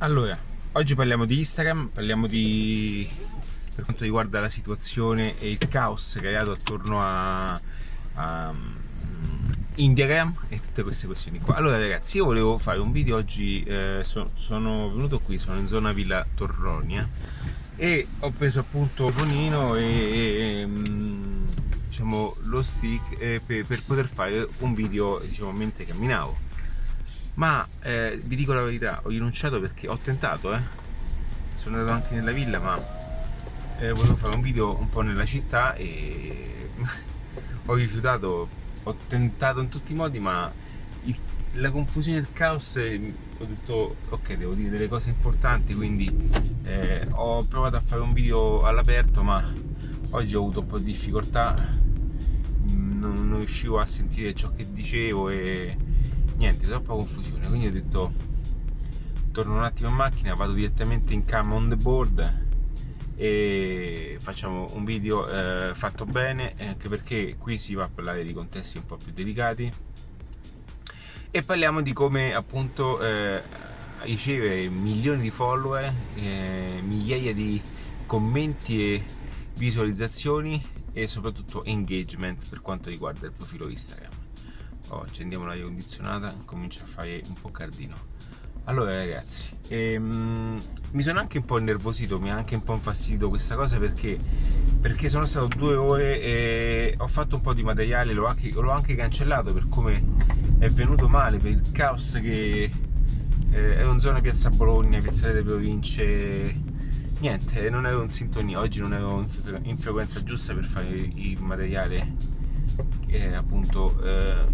Allora, 0.00 0.38
oggi 0.74 0.94
parliamo 0.94 1.24
di 1.24 1.38
Instagram, 1.38 1.90
parliamo 1.92 2.28
di 2.28 3.08
per 3.74 3.82
quanto 3.82 4.04
riguarda 4.04 4.38
la 4.38 4.48
situazione 4.48 5.36
e 5.40 5.50
il 5.50 5.58
caos 5.58 6.18
creato 6.20 6.52
attorno 6.52 7.02
a, 7.02 7.60
a 8.14 8.52
mm, 8.52 9.48
Instagram 9.74 10.34
e 10.50 10.60
tutte 10.60 10.84
queste 10.84 11.08
questioni 11.08 11.40
qua. 11.40 11.56
Allora 11.56 11.78
ragazzi, 11.78 12.18
io 12.18 12.26
volevo 12.26 12.58
fare 12.58 12.78
un 12.78 12.92
video 12.92 13.16
oggi, 13.16 13.64
eh, 13.64 14.02
so, 14.04 14.30
sono 14.34 14.88
venuto 14.88 15.18
qui, 15.18 15.36
sono 15.36 15.58
in 15.58 15.66
zona 15.66 15.90
Villa 15.90 16.24
Torronia 16.32 17.08
e 17.74 18.06
ho 18.20 18.30
preso 18.30 18.60
appunto 18.60 19.08
fonino 19.08 19.74
e, 19.74 19.82
e 20.60 20.64
mm, 20.64 21.44
diciamo 21.88 22.36
lo 22.42 22.62
stick 22.62 23.20
eh, 23.20 23.40
per, 23.44 23.64
per 23.64 23.82
poter 23.82 24.06
fare 24.06 24.48
un 24.58 24.74
video 24.74 25.18
diciamo 25.18 25.50
mentre 25.50 25.84
camminavo 25.84 26.46
ma 27.38 27.66
eh, 27.82 28.20
vi 28.24 28.34
dico 28.34 28.52
la 28.52 28.62
verità, 28.62 29.00
ho 29.04 29.10
rinunciato 29.10 29.60
perché 29.60 29.88
ho 29.88 29.96
tentato, 29.96 30.52
eh. 30.52 30.60
Sono 31.54 31.78
andato 31.78 31.94
anche 31.94 32.14
nella 32.14 32.32
villa, 32.32 32.58
ma 32.58 32.76
eh, 33.78 33.92
volevo 33.92 34.16
fare 34.16 34.34
un 34.34 34.42
video 34.42 34.76
un 34.76 34.88
po' 34.88 35.02
nella 35.02 35.24
città 35.24 35.74
e 35.74 36.70
ho 37.66 37.74
rifiutato, 37.74 38.48
ho 38.82 38.96
tentato 39.06 39.60
in 39.60 39.68
tutti 39.68 39.92
i 39.92 39.94
modi, 39.94 40.18
ma 40.18 40.52
il, 41.04 41.16
la 41.52 41.70
confusione 41.70 42.18
il 42.18 42.26
caos 42.32 42.76
eh, 42.76 43.14
ho 43.38 43.44
detto 43.44 43.96
ok, 44.08 44.32
devo 44.34 44.54
dire 44.54 44.70
delle 44.70 44.88
cose 44.88 45.10
importanti, 45.10 45.74
quindi 45.74 46.30
eh, 46.64 47.06
ho 47.12 47.44
provato 47.44 47.76
a 47.76 47.80
fare 47.80 48.00
un 48.00 48.12
video 48.12 48.64
all'aperto, 48.64 49.22
ma 49.22 49.44
oggi 50.10 50.34
ho 50.34 50.40
avuto 50.40 50.60
un 50.60 50.66
po' 50.66 50.78
di 50.78 50.86
difficoltà, 50.86 51.54
non, 52.72 53.28
non 53.28 53.36
riuscivo 53.36 53.78
a 53.78 53.86
sentire 53.86 54.34
ciò 54.34 54.50
che 54.50 54.66
dicevo 54.72 55.28
e 55.28 55.86
niente, 56.38 56.66
troppa 56.66 56.94
confusione, 56.94 57.46
quindi 57.48 57.66
ho 57.66 57.72
detto 57.72 58.12
torno 59.32 59.56
un 59.56 59.64
attimo 59.64 59.88
in 59.88 59.94
macchina, 59.94 60.34
vado 60.34 60.52
direttamente 60.52 61.12
in 61.12 61.24
cam 61.24 61.52
on 61.52 61.68
the 61.68 61.76
board 61.76 62.46
e 63.16 64.16
facciamo 64.20 64.68
un 64.74 64.84
video 64.84 65.28
eh, 65.28 65.74
fatto 65.74 66.06
bene, 66.06 66.54
anche 66.60 66.88
perché 66.88 67.36
qui 67.36 67.58
si 67.58 67.74
va 67.74 67.84
a 67.84 67.90
parlare 67.92 68.24
di 68.24 68.32
contesti 68.32 68.78
un 68.78 68.86
po' 68.86 68.96
più 68.96 69.12
delicati. 69.12 69.70
E 71.30 71.42
parliamo 71.42 71.82
di 71.82 71.92
come 71.92 72.32
appunto 72.32 73.00
eh, 73.02 73.42
riceve 74.02 74.68
milioni 74.68 75.22
di 75.22 75.30
follower, 75.30 75.92
eh, 76.14 76.80
migliaia 76.82 77.34
di 77.34 77.60
commenti 78.06 78.94
e 78.94 79.04
visualizzazioni 79.56 80.64
e 80.92 81.06
soprattutto 81.06 81.64
engagement 81.64 82.48
per 82.48 82.60
quanto 82.60 82.88
riguarda 82.88 83.26
il 83.26 83.32
profilo 83.32 83.68
Instagram 83.68 84.17
oh, 84.88 85.02
accendiamo 85.02 85.44
l'aria 85.46 85.64
condizionata 85.64 86.34
comincia 86.44 86.82
a 86.84 86.86
fare 86.86 87.22
un 87.26 87.34
po' 87.34 87.50
cardino. 87.50 88.16
Allora 88.64 88.94
ragazzi 88.94 89.50
ehm, 89.68 90.60
mi 90.90 91.02
sono 91.02 91.20
anche 91.20 91.38
un 91.38 91.44
po' 91.44 91.58
innervosito 91.58 92.20
mi 92.20 92.30
ha 92.30 92.36
anche 92.36 92.54
un 92.54 92.62
po' 92.62 92.74
infastidito 92.74 93.30
questa 93.30 93.54
cosa 93.54 93.78
perché 93.78 94.18
perché 94.80 95.08
sono 95.08 95.24
stato 95.24 95.46
due 95.46 95.74
ore 95.74 96.20
e 96.20 96.94
ho 96.98 97.06
fatto 97.06 97.36
un 97.36 97.40
po' 97.40 97.54
di 97.54 97.62
materiale 97.62 98.12
l'ho 98.12 98.26
anche, 98.26 98.50
l'ho 98.50 98.70
anche 98.70 98.94
cancellato 98.94 99.54
per 99.54 99.68
come 99.68 100.04
è 100.58 100.68
venuto 100.68 101.08
male 101.08 101.38
per 101.38 101.50
il 101.50 101.70
caos 101.72 102.18
che 102.20 102.70
eh, 103.50 103.76
è 103.76 103.84
un 103.86 104.00
zona 104.00 104.20
piazza 104.20 104.50
Bologna 104.50 105.00
piazzale 105.00 105.32
delle 105.32 105.44
province 105.46 106.68
niente 107.20 107.68
non 107.70 107.86
ero 107.86 108.02
in 108.02 108.10
sintonia. 108.10 108.60
Oggi 108.60 108.80
non 108.80 108.94
ero 108.94 109.26
in 109.62 109.76
frequenza 109.76 110.22
giusta 110.22 110.54
per 110.54 110.64
fare 110.64 110.88
il 110.88 111.40
materiale 111.40 112.14
che 113.06 113.34
appunto 113.34 114.00
eh, 114.04 114.44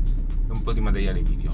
un 0.54 0.62
po' 0.62 0.72
di 0.72 0.80
materiale 0.80 1.22
video. 1.22 1.52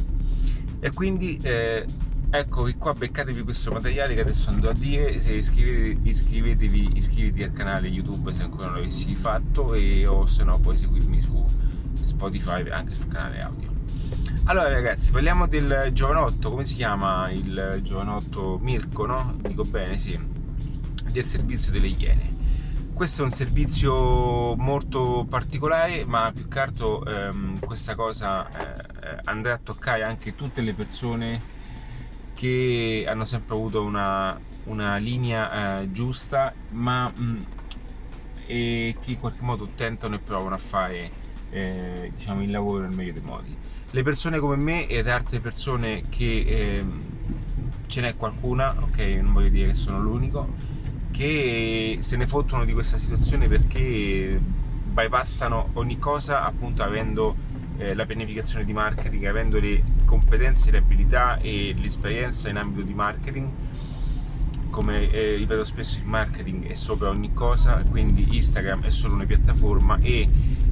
E 0.81 0.91
quindi 0.93 1.39
eh, 1.43 1.85
eccovi 2.31 2.75
qua 2.75 2.95
beccatevi 2.95 3.43
questo 3.43 3.73
materiale 3.73 4.15
che 4.15 4.21
adesso 4.21 4.51
andrò 4.51 4.71
a 4.71 4.75
dire. 4.75 5.21
Se 5.21 5.33
iscrivetevi, 5.35 6.11
iscrivetevi 6.11 6.91
iscrivetevi 6.97 7.43
al 7.43 7.53
canale 7.53 7.89
youtube 7.89 8.33
se 8.33 8.43
ancora 8.43 8.67
non 8.67 8.77
l'avessi 8.77 9.15
fatto 9.15 9.75
e 9.75 10.07
o 10.07 10.27
se 10.27 10.45
no 10.45 10.59
puoi 10.59 10.79
seguirmi 10.79 11.21
su 11.21 11.45
spotify 12.05 12.69
anche 12.71 12.93
sul 12.93 13.09
canale 13.09 13.41
audio. 13.41 13.73
Allora 14.45 14.71
ragazzi 14.71 15.11
parliamo 15.11 15.47
del 15.47 15.91
giovanotto. 15.93 16.51
Come 16.51 16.65
si 16.65 16.75
chiama 16.75 17.31
il 17.31 17.81
giovanotto 17.83 18.59
Mirko 18.61 19.07
no? 19.07 19.37
dico 19.41 19.65
bene 19.65 19.99
sì. 19.99 20.19
Del 21.11 21.25
servizio 21.25 21.73
delle 21.73 21.89
iene 21.89 22.40
questo 23.01 23.23
è 23.23 23.25
un 23.25 23.31
servizio 23.31 24.55
molto 24.57 25.25
particolare, 25.27 26.05
ma 26.05 26.31
più 26.35 26.49
che 26.49 26.59
altro 26.59 27.03
ehm, 27.03 27.59
questa 27.61 27.95
cosa 27.95 28.47
eh, 28.51 29.21
andrà 29.25 29.55
a 29.55 29.57
toccare 29.59 30.03
anche 30.03 30.35
tutte 30.35 30.61
le 30.61 30.75
persone 30.75 31.41
che 32.35 33.07
hanno 33.09 33.25
sempre 33.25 33.55
avuto 33.55 33.83
una, 33.83 34.39
una 34.65 34.99
linea 34.99 35.81
eh, 35.81 35.91
giusta, 35.93 36.53
ma 36.73 37.09
mh, 37.09 37.23
mm, 37.23 37.39
e 38.47 38.97
che 39.01 39.13
in 39.13 39.19
qualche 39.19 39.41
modo 39.45 39.71
tentano 39.75 40.17
e 40.17 40.19
provano 40.19 40.57
a 40.57 40.59
fare 40.59 41.11
eh, 41.49 42.13
diciamo, 42.15 42.43
il 42.43 42.51
lavoro 42.51 42.83
nel 42.83 42.95
meglio 42.95 43.15
dei 43.15 43.23
modi. 43.23 43.57
Le 43.93 44.03
persone 44.03 44.39
come 44.39 44.57
me 44.57 44.87
ed 44.87 45.09
altre 45.09 45.41
persone 45.41 46.03
che 46.11 46.45
ehm, 46.47 46.99
ce 47.87 48.03
n'è 48.03 48.15
qualcuna, 48.15 48.77
ok, 48.79 48.99
non 49.23 49.33
voglio 49.33 49.49
dire 49.49 49.69
che 49.69 49.75
sono 49.75 50.03
l'unico 50.03 50.70
che 51.21 51.99
se 52.01 52.17
ne 52.17 52.27
fottono 52.27 52.65
di 52.65 52.73
questa 52.73 52.97
situazione 52.97 53.47
perché 53.47 54.41
bypassano 54.41 55.73
ogni 55.75 55.99
cosa 55.99 56.47
appunto 56.47 56.83
avendo 56.83 57.37
eh, 57.77 57.93
la 57.93 58.07
pianificazione 58.07 58.65
di 58.65 58.73
marketing, 58.73 59.27
avendo 59.27 59.61
le 59.61 59.83
competenze, 60.07 60.71
le 60.71 60.79
abilità 60.79 61.39
e 61.39 61.75
l'esperienza 61.77 62.49
in 62.49 62.57
ambito 62.57 62.87
di 62.87 62.95
marketing. 62.95 63.49
Come 64.71 65.11
eh, 65.11 65.37
ripeto 65.37 65.63
spesso, 65.63 65.99
il 65.99 66.07
marketing 66.07 66.67
è 66.69 66.75
sopra 66.75 67.11
ogni 67.11 67.35
cosa, 67.35 67.85
quindi 67.87 68.37
Instagram 68.37 68.85
è 68.85 68.91
solo 68.91 69.13
una 69.13 69.27
piattaforma 69.27 69.99
e 70.01 70.27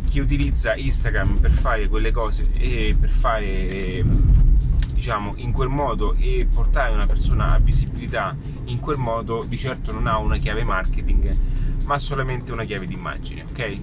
chi 0.06 0.18
utilizza 0.18 0.74
Instagram 0.74 1.40
per 1.40 1.50
fare 1.50 1.88
quelle 1.88 2.10
cose 2.10 2.46
e 2.56 2.96
per 2.98 3.10
fare 3.10 3.44
eh, 3.44 4.04
diciamo 4.98 5.34
in 5.36 5.52
quel 5.52 5.68
modo 5.68 6.14
e 6.18 6.48
portare 6.52 6.92
una 6.92 7.06
persona 7.06 7.54
a 7.54 7.58
visibilità 7.60 8.36
in 8.64 8.80
quel 8.80 8.98
modo 8.98 9.44
di 9.44 9.56
certo 9.56 9.92
non 9.92 10.08
ha 10.08 10.18
una 10.18 10.36
chiave 10.38 10.64
marketing 10.64 11.36
ma 11.84 12.00
solamente 12.00 12.50
una 12.50 12.64
chiave 12.64 12.88
di 12.88 12.94
immagine 12.94 13.44
ok? 13.48 13.80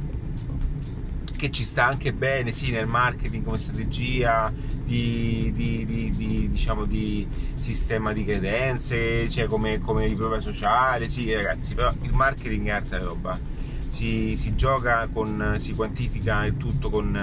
Che 1.38 1.52
ci 1.52 1.64
sta 1.64 1.86
anche 1.86 2.12
bene 2.12 2.52
sì 2.52 2.70
nel 2.70 2.88
marketing 2.88 3.46
come 3.46 3.58
strategia 3.58 4.52
di, 4.84 5.52
di, 5.56 5.86
di, 5.86 6.12
di 6.12 6.50
diciamo 6.50 6.84
di 6.84 7.26
sistema 7.62 8.12
di 8.12 8.26
credenze 8.26 9.30
cioè 9.30 9.46
come, 9.46 9.80
come 9.80 10.08
riprova 10.08 10.42
sociale 10.42 11.08
sì 11.08 11.34
ragazzi 11.34 11.76
però 11.76 11.94
il 12.02 12.12
marketing 12.12 12.68
è 12.68 12.72
altra 12.72 13.00
roba. 13.00 13.40
Si, 13.88 14.36
si 14.36 14.56
gioca 14.56 15.08
con 15.08 15.56
si 15.60 15.74
quantifica 15.74 16.44
il 16.44 16.58
tutto 16.58 16.90
con 16.90 17.16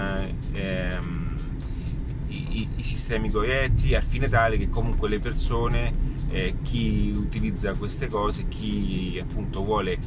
ehm, 0.53 1.22
i, 2.59 2.69
i, 2.77 2.83
sistemi 2.83 3.31
corretti 3.31 3.95
al 3.95 4.03
fine 4.03 4.29
tale 4.29 4.57
che 4.57 4.69
comunque 4.69 5.09
le 5.09 5.19
persone, 5.19 5.93
eh, 6.29 6.55
chi 6.63 7.13
utilizza 7.15 7.75
queste 7.75 8.09
cose, 8.09 8.49
chi 8.49 9.19
appunto 9.21 9.65
vuole 9.65 9.99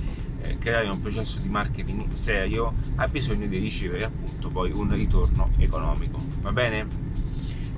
eh, 0.42 0.58
creare 0.58 0.88
un 0.88 1.00
processo 1.02 1.40
di 1.40 1.50
marketing 1.50 2.12
serio 2.14 2.74
ha 2.96 3.08
bisogno 3.08 3.48
di 3.48 3.58
ricevere 3.58 4.06
appunto 4.06 4.50
poi 4.50 4.72
un 4.72 4.94
ritorno 4.94 5.52
economico. 5.58 6.18
Va 6.42 6.52
bene? 6.52 6.88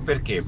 Perché? 0.04 0.44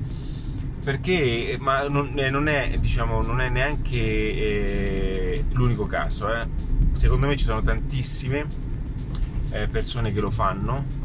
Perché 0.83 1.57
ma 1.61 1.87
non, 1.89 2.19
eh, 2.19 2.31
non 2.31 2.49
è, 2.49 2.77
diciamo, 2.79 3.23
non 3.23 3.41
è 3.41 3.49
neanche 3.49 3.97
eh, 3.97 5.45
l'unico 5.53 5.87
caso. 5.87 6.33
Eh. 6.33 6.47
Secondo 6.93 7.27
me 7.27 7.37
ci 7.37 7.45
sono 7.45 7.63
tantissime 7.63 8.47
eh, 9.51 9.67
persone 9.69 10.13
che 10.13 10.21
lo 10.21 10.31
fanno 10.31 11.00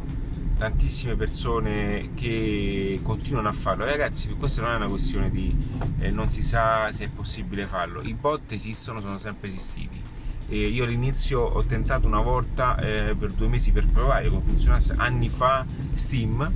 tantissime 0.58 1.16
persone 1.16 2.12
che 2.14 3.00
continuano 3.04 3.50
a 3.50 3.52
farlo. 3.52 3.86
Ragazzi, 3.86 4.34
questa 4.36 4.62
non 4.62 4.72
è 4.72 4.76
una 4.76 4.88
questione 4.88 5.30
di 5.30 5.56
eh, 6.00 6.10
non 6.12 6.30
si 6.30 6.44
sa 6.44 6.92
se 6.92 7.06
è 7.06 7.10
possibile 7.10 7.68
farlo. 7.68 8.02
I 8.02 8.14
bot 8.14 8.52
esistono, 8.52 9.02
sono 9.02 9.18
sempre 9.18 9.50
esistiti. 9.50 10.02
E 10.48 10.68
io 10.68 10.84
all'inizio 10.84 11.42
ho 11.42 11.64
tentato 11.64 12.08
una 12.08 12.22
volta 12.22 12.78
eh, 12.78 13.16
per 13.18 13.32
due 13.32 13.48
mesi 13.48 13.72
per 13.72 13.88
provare 13.88 14.30
come 14.30 14.42
funzionasse 14.42 14.94
anni 14.98 15.30
fa 15.30 15.66
Steam. 15.94 16.52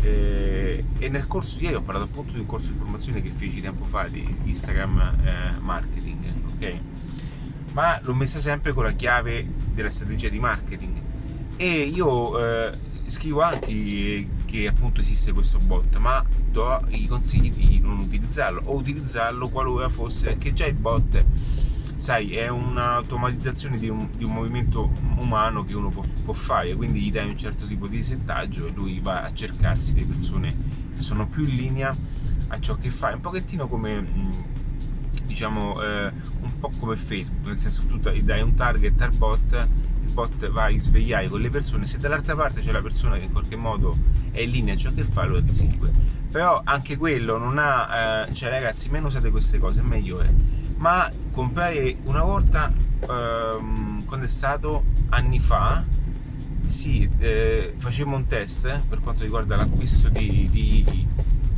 Eh, 0.00 0.84
e 0.98 1.08
nel 1.08 1.26
corso 1.26 1.58
di 1.58 1.64
ieri 1.64 1.74
ho 1.74 1.82
parlato 1.82 2.06
appunto 2.06 2.32
di 2.32 2.38
un 2.38 2.46
corso 2.46 2.70
di 2.70 2.78
formazione 2.78 3.20
che 3.20 3.30
feci 3.30 3.60
tempo 3.60 3.84
fa 3.84 4.06
di 4.06 4.36
Instagram 4.44 5.00
eh, 5.24 5.58
marketing, 5.58 6.24
ok? 6.54 6.80
Ma 7.72 7.98
l'ho 8.02 8.14
messa 8.14 8.38
sempre 8.38 8.72
con 8.72 8.84
la 8.84 8.92
chiave 8.92 9.44
della 9.72 9.90
strategia 9.90 10.28
di 10.28 10.38
marketing 10.38 11.06
e 11.56 11.80
io 11.82 12.38
eh, 12.38 12.70
scrivo 13.08 13.42
anche 13.42 14.28
che 14.44 14.66
appunto 14.66 15.00
esiste 15.00 15.32
questo 15.32 15.58
bot, 15.58 15.96
ma 15.96 16.24
do 16.50 16.84
i 16.88 17.06
consigli 17.06 17.50
di 17.50 17.80
non 17.80 17.98
utilizzarlo 17.98 18.62
o 18.64 18.74
utilizzarlo 18.74 19.48
qualora 19.48 19.88
fosse 19.88 20.36
che 20.36 20.52
già 20.52 20.66
il 20.66 20.74
bot, 20.74 21.24
sai, 21.96 22.34
è 22.34 22.48
un'automatizzazione 22.48 23.78
di 23.78 23.88
un, 23.88 24.08
di 24.16 24.24
un 24.24 24.32
movimento 24.32 24.92
umano 25.18 25.64
che 25.64 25.74
uno 25.74 25.88
può, 25.88 26.02
può, 26.24 26.32
fare, 26.32 26.74
quindi 26.74 27.00
gli 27.00 27.10
dai 27.10 27.28
un 27.28 27.36
certo 27.36 27.66
tipo 27.66 27.86
di 27.86 28.02
settaggio 28.02 28.66
e 28.66 28.72
lui 28.72 29.00
va 29.00 29.22
a 29.22 29.32
cercarsi 29.32 29.94
le 29.94 30.04
persone 30.04 30.56
che 30.94 31.00
sono 31.00 31.26
più 31.26 31.44
in 31.44 31.56
linea 31.56 31.96
a 32.48 32.60
ciò 32.60 32.76
che 32.76 32.88
fa, 32.88 33.10
è 33.10 33.14
un 33.14 33.20
pochettino 33.20 33.68
come 33.68 34.56
diciamo 35.24 35.80
eh, 35.82 36.10
un 36.40 36.58
po' 36.58 36.70
come 36.78 36.96
Facebook, 36.96 37.46
nel 37.46 37.58
senso 37.58 37.82
tu 37.86 37.98
dai 37.98 38.40
un 38.40 38.54
target 38.54 39.00
al 39.02 39.14
bot, 39.14 39.68
bot 40.12 40.50
va 40.50 40.64
a 40.64 40.78
svegliare 40.78 41.28
con 41.28 41.40
le 41.40 41.48
persone, 41.48 41.86
se 41.86 41.98
dall'altra 41.98 42.34
parte 42.34 42.60
c'è 42.60 42.72
la 42.72 42.82
persona 42.82 43.16
che 43.16 43.24
in 43.24 43.32
qualche 43.32 43.56
modo 43.56 43.96
è 44.30 44.40
in 44.40 44.50
linea 44.50 44.76
ciò 44.76 44.92
che 44.92 45.04
fa, 45.04 45.24
lo 45.24 45.42
ti 45.42 45.54
segue. 45.54 45.90
Però 46.30 46.60
anche 46.64 46.96
quello 46.96 47.38
non 47.38 47.58
ha, 47.58 48.26
eh, 48.26 48.34
cioè 48.34 48.50
ragazzi, 48.50 48.88
meno 48.90 49.06
usate 49.06 49.30
queste 49.30 49.58
cose, 49.58 49.80
meglio 49.80 50.20
è. 50.20 50.28
Ma 50.76 51.10
comprare 51.32 51.96
una 52.04 52.22
volta, 52.22 52.72
ehm, 53.00 54.04
quando 54.04 54.26
è 54.26 54.28
stato 54.28 54.84
anni 55.08 55.40
fa, 55.40 55.84
sì, 56.66 57.08
eh, 57.18 57.72
facemmo 57.76 58.14
un 58.14 58.26
test 58.26 58.66
eh, 58.66 58.80
per 58.86 59.00
quanto 59.00 59.22
riguarda 59.22 59.56
l'acquisto 59.56 60.08
di, 60.08 60.48
di, 60.50 61.06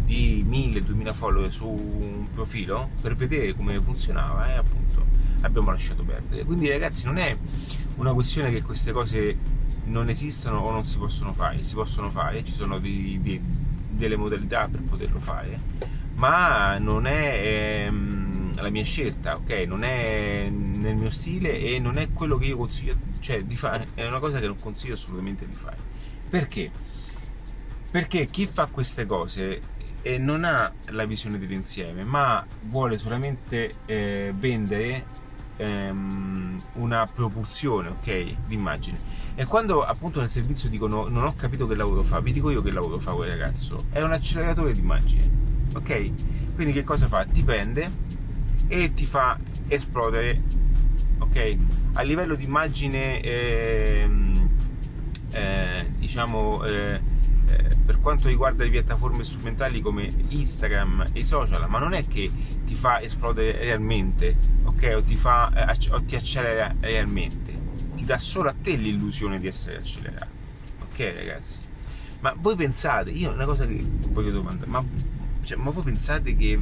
di 0.05 0.47
1000-2000 0.49 1.15
follower 1.15 1.53
su 1.53 1.67
un 1.67 2.29
profilo 2.33 2.91
per 3.01 3.17
vedere 3.17 3.55
come 3.55 3.81
funzionava 3.81 4.49
e 4.53 4.57
appunto 4.57 5.05
abbiamo 5.43 5.71
lasciato 5.71 6.03
perdere. 6.03 6.45
Quindi 6.45 6.69
ragazzi 6.69 7.07
non 7.07 7.19
è 7.19 7.37
una 8.01 8.15
questione 8.15 8.51
che 8.51 8.63
queste 8.63 8.93
cose 8.93 9.37
non 9.85 10.09
esistono 10.09 10.61
o 10.61 10.71
non 10.71 10.87
si 10.87 10.97
possono 10.97 11.35
fare, 11.35 11.63
si 11.63 11.75
possono 11.75 12.09
fare, 12.09 12.43
ci 12.45 12.53
sono 12.53 12.79
di, 12.79 13.21
di, 13.21 13.39
delle 13.91 14.17
modalità 14.17 14.69
per 14.69 14.81
poterlo 14.81 15.21
fare, 15.21 15.61
ma 16.15 16.79
non 16.79 17.07
è 17.07 17.85
ehm, 17.85 18.55
la 18.55 18.71
mia 18.71 18.85
scelta, 18.85 19.37
ok? 19.37 19.51
Non 19.67 19.85
è 19.85 20.49
nel 20.49 20.97
mio 20.97 21.11
stile 21.11 21.61
e 21.61 21.79
non 21.79 21.99
è 21.99 22.11
quello 22.13 22.39
che 22.39 22.47
io 22.47 22.57
consiglio, 22.57 22.97
cioè 23.21 23.45
di 23.45 23.57
fare, 23.57 23.89
è 23.93 24.07
una 24.07 24.19
cosa 24.19 24.41
che 24.41 24.47
non 24.47 24.57
consiglio 24.59 24.95
assolutamente 24.95 25.47
di 25.47 25.55
fare. 25.55 25.77
Perché? 26.31 26.71
Perché 27.91 28.29
chi 28.31 28.47
fa 28.47 28.67
queste 28.67 29.05
cose 29.05 29.61
e 30.01 30.17
non 30.17 30.45
ha 30.45 30.73
la 30.87 31.05
visione 31.05 31.39
dell'insieme, 31.39 32.05
ma 32.05 32.47
vuole 32.63 32.97
solamente 32.97 33.75
eh, 33.85 34.33
vendere 34.35 35.29
ehm, 35.61 36.63
una 36.75 37.07
proporzione, 37.13 37.89
ok, 37.89 38.37
di 38.47 38.55
immagine. 38.55 38.99
E 39.35 39.45
quando 39.45 39.83
appunto 39.85 40.21
nel 40.21 40.31
servizio 40.31 40.69
dicono 40.69 41.09
non 41.09 41.25
ho 41.25 41.35
capito 41.35 41.67
che 41.67 41.75
lavoro 41.75 42.03
fa, 42.03 42.21
vi 42.21 42.33
dico 42.33 42.51
io 42.51 42.63
che 42.63 42.71
lavoro 42.71 42.99
fa 42.99 43.13
quel 43.13 43.31
ragazzo, 43.31 43.87
è 43.91 44.03
un 44.03 44.13
acceleratore 44.13 44.73
di 44.73 44.81
immagine, 44.81 45.31
ok? 45.75 46.55
Quindi 46.55 46.73
che 46.73 46.83
cosa 46.83 47.07
fa? 47.07 47.25
Ti 47.25 47.43
prende 47.43 47.91
e 48.67 48.93
ti 48.95 49.07
fa 49.07 49.39
esplodere, 49.69 50.43
ok? 51.19 51.57
A 51.95 52.03
livello 52.03 52.35
di 52.35 52.45
immagine, 52.45 53.21
ehm, 53.21 54.49
eh, 55.33 55.93
diciamo... 55.99 56.65
Eh, 56.65 57.19
per 57.91 57.99
quanto 57.99 58.29
riguarda 58.29 58.63
le 58.63 58.71
piattaforme 58.71 59.25
strumentali 59.25 59.81
come 59.81 60.09
Instagram 60.29 61.07
e 61.13 61.19
i 61.19 61.25
social, 61.25 61.69
ma 61.69 61.81
non 61.81 61.93
è 61.93 62.07
che 62.07 62.31
ti 62.65 62.77
fa 62.77 63.01
esplodere 63.01 63.59
realmente, 63.59 64.37
ok? 64.63 64.93
O 64.99 65.03
ti, 65.03 65.17
fa, 65.17 65.73
eh, 65.73 65.91
o 65.91 66.01
ti 66.05 66.15
accelera 66.15 66.73
realmente, 66.79 67.53
ti 67.97 68.05
dà 68.05 68.17
solo 68.17 68.49
a 68.49 68.55
te 68.55 68.77
l'illusione 68.77 69.41
di 69.41 69.49
essere 69.49 69.79
accelerato, 69.79 70.29
ok 70.85 71.13
ragazzi? 71.17 71.59
Ma 72.21 72.33
voi 72.39 72.55
pensate, 72.55 73.11
io 73.11 73.33
una 73.33 73.45
cosa 73.45 73.67
che 73.67 73.85
voglio 74.11 74.31
domandare, 74.31 74.71
ma, 74.71 74.85
cioè, 75.43 75.57
ma 75.57 75.71
voi 75.71 75.83
pensate 75.83 76.37
che, 76.37 76.61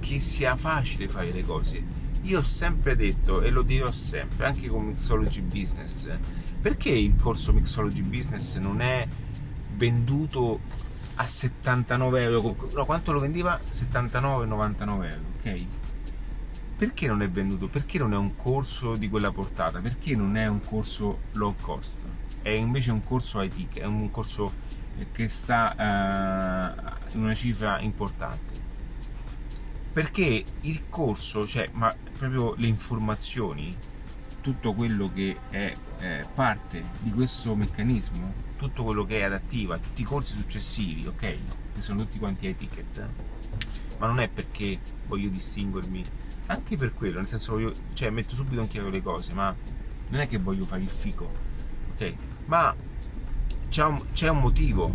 che 0.00 0.18
sia 0.18 0.56
facile 0.56 1.06
fare 1.06 1.30
le 1.30 1.44
cose? 1.44 1.80
Io 2.22 2.38
ho 2.38 2.42
sempre 2.42 2.96
detto 2.96 3.42
e 3.42 3.50
lo 3.50 3.62
dirò 3.62 3.92
sempre, 3.92 4.44
anche 4.44 4.66
con 4.66 4.86
Mixology 4.86 5.40
Business, 5.42 6.10
perché 6.60 6.88
il 6.88 7.14
corso 7.14 7.52
Mixology 7.52 8.02
Business 8.02 8.56
non 8.56 8.80
è 8.80 9.06
venduto 9.78 10.60
a 11.14 11.26
79 11.26 12.22
euro. 12.22 12.70
No, 12.74 12.84
quanto 12.84 13.12
lo 13.12 13.20
vendeva? 13.20 13.58
79,99 13.58 14.82
euro, 14.82 15.20
ok? 15.38 15.66
Perché 16.76 17.06
non 17.06 17.22
è 17.22 17.30
venduto? 17.30 17.68
Perché 17.68 17.98
non 17.98 18.12
è 18.12 18.16
un 18.16 18.36
corso 18.36 18.94
di 18.94 19.08
quella 19.08 19.32
portata? 19.32 19.80
Perché 19.80 20.14
non 20.14 20.36
è 20.36 20.46
un 20.46 20.60
corso 20.62 21.22
low 21.32 21.54
cost? 21.60 22.04
È 22.42 22.50
invece 22.50 22.92
un 22.92 23.02
corso 23.02 23.40
IT, 23.40 23.78
è 23.78 23.84
un 23.84 24.10
corso 24.10 24.66
che 25.12 25.28
sta 25.28 25.74
uh, 27.12 27.18
una 27.18 27.34
cifra 27.34 27.80
importante. 27.80 28.66
Perché 29.92 30.44
il 30.60 30.88
corso, 30.88 31.46
cioè, 31.46 31.68
ma 31.72 31.92
proprio 32.16 32.54
le 32.56 32.68
informazioni, 32.68 33.76
tutto 34.40 34.72
quello 34.72 35.10
che 35.12 35.36
è 35.50 35.72
eh, 35.98 36.26
parte 36.32 36.84
di 37.00 37.10
questo 37.10 37.56
meccanismo 37.56 38.46
tutto 38.58 38.82
quello 38.82 39.06
che 39.06 39.20
è 39.20 39.22
adattiva, 39.22 39.78
tutti 39.78 40.02
i 40.02 40.04
corsi 40.04 40.36
successivi, 40.36 41.06
ok? 41.06 41.16
Che 41.74 41.80
sono 41.80 42.00
tutti 42.00 42.18
quanti 42.18 42.48
ai 42.48 42.56
ticket, 42.56 43.08
ma 43.98 44.06
non 44.08 44.18
è 44.18 44.28
perché 44.28 44.80
voglio 45.06 45.28
distinguermi, 45.28 46.04
anche 46.46 46.76
per 46.76 46.92
quello, 46.92 47.18
nel 47.18 47.28
senso 47.28 47.52
voglio, 47.52 47.72
cioè 47.92 48.10
metto 48.10 48.34
subito 48.34 48.60
in 48.60 48.66
chiaro 48.66 48.90
le 48.90 49.00
cose, 49.00 49.32
ma 49.32 49.54
non 50.08 50.20
è 50.20 50.26
che 50.26 50.38
voglio 50.38 50.64
fare 50.64 50.82
il 50.82 50.90
fico, 50.90 51.30
ok? 51.92 52.14
Ma 52.46 52.74
c'è 53.68 53.84
un, 53.84 54.02
c'è 54.12 54.28
un 54.28 54.38
motivo, 54.40 54.92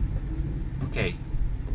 ok? 0.83 1.13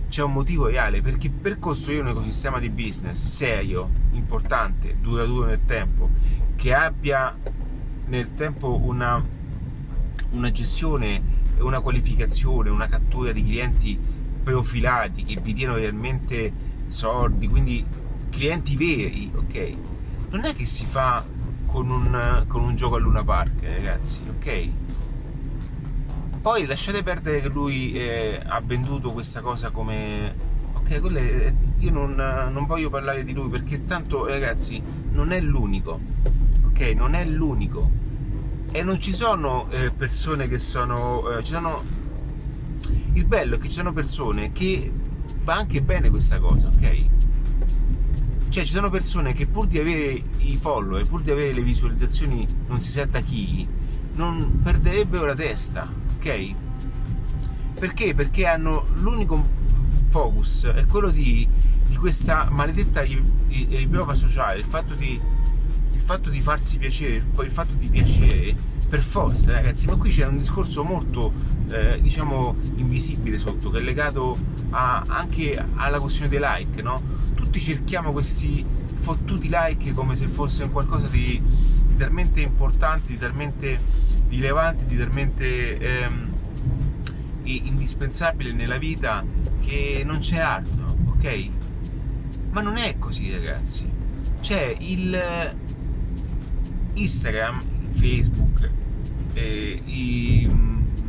C'è 0.08 0.22
un 0.22 0.32
motivo 0.32 0.66
reale 0.66 1.00
perché 1.00 1.30
per 1.30 1.58
costruire 1.58 2.02
un 2.02 2.08
ecosistema 2.08 2.58
di 2.58 2.68
business 2.68 3.26
serio, 3.26 3.90
importante, 4.12 4.96
duraturo 5.00 5.46
nel 5.46 5.64
tempo, 5.64 6.10
che 6.54 6.74
abbia 6.74 7.34
nel 8.06 8.34
tempo 8.34 8.78
una, 8.78 9.24
una 10.30 10.50
gestione 10.50 11.36
una 11.60 11.80
qualificazione, 11.80 12.70
una 12.70 12.88
cattura 12.88 13.32
di 13.32 13.44
clienti 13.44 13.98
profilati 14.42 15.24
che 15.24 15.40
vi 15.40 15.52
diano 15.52 15.74
realmente 15.74 16.52
soldi, 16.86 17.48
quindi 17.48 17.84
clienti 18.30 18.76
veri, 18.76 19.30
ok? 19.34 19.74
Non 20.30 20.44
è 20.44 20.54
che 20.54 20.64
si 20.64 20.86
fa 20.86 21.24
con 21.66 21.90
un, 21.90 22.44
con 22.46 22.62
un 22.62 22.74
gioco 22.74 22.96
a 22.96 22.98
Luna 22.98 23.24
Park, 23.24 23.62
ragazzi, 23.62 24.20
ok? 24.28 24.68
Poi 26.40 26.66
lasciate 26.66 27.02
perdere 27.02 27.40
che 27.40 27.48
lui 27.48 27.92
eh, 27.92 28.40
ha 28.44 28.60
venduto 28.60 29.12
questa 29.12 29.40
cosa 29.40 29.70
come... 29.70 30.46
Ok, 30.74 31.12
è, 31.12 31.52
io 31.78 31.90
non, 31.90 32.14
non 32.14 32.64
voglio 32.66 32.88
parlare 32.88 33.24
di 33.24 33.32
lui 33.34 33.48
perché 33.50 33.84
tanto, 33.84 34.26
ragazzi, 34.26 34.82
non 35.10 35.32
è 35.32 35.40
l'unico, 35.40 36.00
ok? 36.66 36.80
Non 36.94 37.14
è 37.14 37.24
l'unico 37.26 38.06
e 38.70 38.82
non 38.82 39.00
ci 39.00 39.12
sono 39.12 39.68
eh, 39.70 39.90
persone 39.90 40.48
che 40.48 40.58
sono, 40.58 41.28
eh, 41.30 41.44
sono 41.44 41.82
il 43.14 43.24
bello 43.24 43.56
è 43.56 43.58
che 43.58 43.68
ci 43.68 43.74
sono 43.74 43.92
persone 43.92 44.52
che 44.52 44.92
va 45.42 45.54
anche 45.56 45.82
bene 45.82 46.10
questa 46.10 46.38
cosa 46.38 46.68
ok? 46.68 47.04
Cioè 48.48 48.64
ci 48.64 48.72
sono 48.72 48.90
persone 48.90 49.32
che 49.32 49.46
pur 49.46 49.66
di 49.66 49.78
avere 49.78 50.22
i 50.38 50.56
follower 50.56 51.06
pur 51.06 51.22
di 51.22 51.30
avere 51.30 51.52
le 51.54 51.62
visualizzazioni 51.62 52.46
non 52.66 52.80
si 52.82 52.90
sa 52.90 53.06
da 53.06 53.20
chi 53.20 53.66
non 54.14 54.60
perderebbero 54.62 55.26
la 55.26 55.34
testa 55.34 55.90
ok? 56.16 56.54
Perché? 57.78 58.12
Perché 58.12 58.46
hanno 58.46 58.86
l'unico 58.94 59.56
focus 60.08 60.66
è 60.66 60.86
quello 60.86 61.10
di, 61.10 61.46
di 61.86 61.96
questa 61.96 62.48
maledetta 62.50 63.02
riprova 63.02 64.14
sociale 64.14 64.58
il 64.60 64.64
fatto 64.64 64.94
di 64.94 65.20
fatto 66.08 66.30
di 66.30 66.40
farsi 66.40 66.78
piacere, 66.78 67.22
il 67.42 67.50
fatto 67.50 67.74
di 67.74 67.86
piacere, 67.86 68.56
per 68.88 69.02
forza 69.02 69.52
ragazzi, 69.52 69.86
ma 69.88 69.96
qui 69.96 70.08
c'è 70.08 70.26
un 70.26 70.38
discorso 70.38 70.82
molto 70.82 71.30
eh, 71.68 72.00
diciamo 72.00 72.56
invisibile 72.76 73.36
sotto 73.36 73.68
che 73.68 73.80
è 73.80 73.82
legato 73.82 74.38
a, 74.70 75.04
anche 75.06 75.62
alla 75.74 76.00
questione 76.00 76.30
dei 76.30 76.40
like, 76.42 76.80
no? 76.80 77.02
Tutti 77.34 77.60
cerchiamo 77.60 78.12
questi 78.12 78.64
fottuti 78.94 79.50
like 79.50 79.92
come 79.92 80.16
se 80.16 80.28
fosse 80.28 80.66
qualcosa 80.70 81.08
di, 81.08 81.42
di 81.42 81.96
talmente 81.96 82.40
importante, 82.40 83.08
di 83.08 83.18
talmente 83.18 83.78
rilevante, 84.30 84.86
di 84.86 84.96
talmente 84.96 85.76
ehm, 85.76 86.32
indispensabile 87.42 88.52
nella 88.52 88.78
vita 88.78 89.22
che 89.60 90.04
non 90.06 90.20
c'è 90.20 90.38
altro, 90.38 90.96
ok? 91.10 91.50
Ma 92.52 92.62
non 92.62 92.78
è 92.78 92.98
così 92.98 93.30
ragazzi. 93.30 93.96
C'è 94.40 94.74
il 94.78 95.66
Instagram, 97.00 97.62
Facebook, 97.90 98.70
eh, 99.34 99.82
i, 99.84 100.50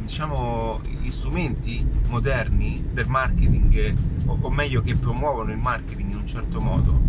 diciamo, 0.01 0.79
gli 1.01 1.09
strumenti 1.09 1.85
moderni 2.07 2.83
del 2.91 3.07
marketing, 3.07 3.95
o, 4.25 4.37
o 4.41 4.49
meglio 4.49 4.81
che 4.81 4.95
promuovono 4.95 5.51
il 5.51 5.57
marketing 5.57 6.11
in 6.11 6.17
un 6.17 6.27
certo 6.27 6.59
modo, 6.59 7.01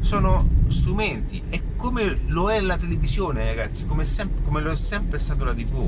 sono 0.00 0.48
strumenti. 0.68 1.42
E 1.48 1.62
come 1.84 2.18
lo 2.28 2.50
è 2.50 2.60
la 2.62 2.78
televisione 2.78 3.44
ragazzi 3.44 3.84
come, 3.84 4.06
sempre, 4.06 4.42
come 4.42 4.62
lo 4.62 4.70
è 4.70 4.76
sempre 4.76 5.18
stato 5.18 5.44
la 5.44 5.52
tv 5.52 5.86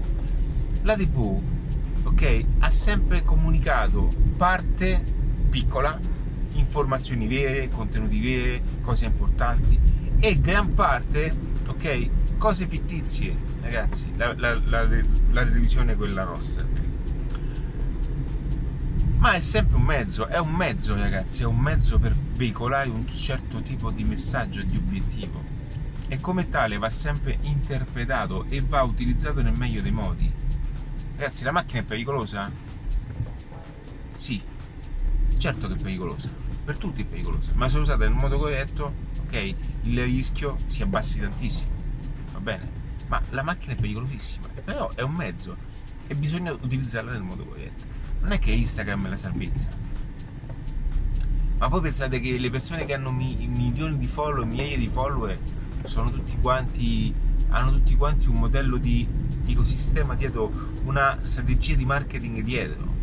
la 0.83 0.95
tv 0.95 1.41
ok 2.03 2.45
ha 2.59 2.71
sempre 2.71 3.23
comunicato 3.23 4.13
parte 4.37 5.03
piccola 5.49 5.99
informazioni 6.53 7.27
vere 7.27 7.71
contenuti 7.71 8.21
veri 8.21 8.63
cose 8.83 9.07
importanti 9.07 9.79
e 10.21 10.39
gran 10.39 10.75
parte 10.75 11.35
ok 11.67 12.09
cose 12.39 12.67
fittizie, 12.67 13.35
ragazzi, 13.63 14.11
la, 14.17 14.35
la, 14.37 14.55
la, 14.55 14.83
la 15.31 15.45
televisione 15.45 15.93
è 15.93 15.97
quella 15.97 16.25
nostra. 16.25 16.65
ma 19.19 19.33
è 19.33 19.41
sempre 19.41 19.77
un 19.77 19.83
mezzo, 19.83 20.27
è 20.29 20.39
un 20.39 20.53
mezzo 20.53 20.95
ragazzi, 20.95 21.43
è 21.43 21.47
un 21.47 21.59
mezzo 21.59 21.99
per 21.99 22.15
veicolare 22.35 22.89
un 22.89 23.09
certo 23.09 23.61
tipo 23.61 23.91
di 23.91 24.05
messaggio 24.05 24.63
di 24.63 24.77
obiettivo 24.77 25.43
e 26.09 26.21
come 26.21 26.49
tale 26.49 26.79
va 26.79 26.89
sempre 26.91 27.39
interpretato 27.41 28.47
e 28.49 28.61
va 28.61 28.83
utilizzato 28.83 29.43
nel 29.43 29.57
meglio 29.57 29.83
dei 29.83 29.91
modi. 29.91 30.33
Ragazzi, 31.17 31.43
la 31.43 31.51
macchina 31.51 31.81
è 31.81 31.85
pericolosa? 31.85 32.49
Sì, 34.15 34.41
certo 35.39 35.67
che 35.67 35.75
è 35.75 35.77
pericolosa, 35.77 36.31
per 36.65 36.77
tutti 36.77 37.03
è 37.03 37.05
pericolosa, 37.05 37.53
ma 37.55 37.69
se 37.69 37.79
usata 37.79 38.05
nel 38.05 38.15
modo 38.15 38.39
corretto, 38.39 38.95
ok, 39.27 39.55
il 39.83 40.03
rischio 40.05 40.57
si 40.67 40.83
abbassi 40.83 41.21
tantissimo, 41.21 41.75
va 42.33 42.41
bene? 42.41 42.85
Ma 43.09 43.21
la 43.31 43.43
macchina 43.43 43.75
è 43.75 43.77
pericolosissima, 43.77 44.49
però 44.65 44.91
è 44.95 45.03
un 45.03 45.15
mezzo 45.15 45.57
e 46.07 46.15
bisogna 46.15 46.53
utilizzarla 46.53 47.13
nel 47.13 47.23
modo 47.23 47.45
corretto 47.45 47.95
non 48.27 48.33
è 48.33 48.39
che 48.41 48.51
Instagram 48.51 49.07
è 49.07 49.09
la 49.11 49.17
salvezza. 49.17 49.69
Ma 51.59 51.69
voi 51.69 51.81
pensate 51.81 52.21
che 52.21 52.39
le 52.39 52.51
persone 52.51 52.85
che 52.85 52.93
hanno 52.93 53.13
mi- 53.13 53.47
milioni 53.47 53.97
di 53.99 54.07
follower, 54.07 54.45
migliaia 54.47 54.77
di 54.77 54.89
follower, 54.89 55.39
sono 55.85 56.11
tutti 56.11 56.37
quanti, 56.41 57.15
hanno 57.49 57.71
tutti 57.71 57.95
quanti 57.95 58.29
un 58.29 58.35
modello 58.35 58.77
di, 58.79 59.07
di 59.43 59.53
ecosistema 59.53 60.17
dietro, 60.17 60.53
una 60.85 61.19
strategia 61.23 61.77
di 61.77 61.85
marketing 61.85 62.43
dietro? 62.43 62.95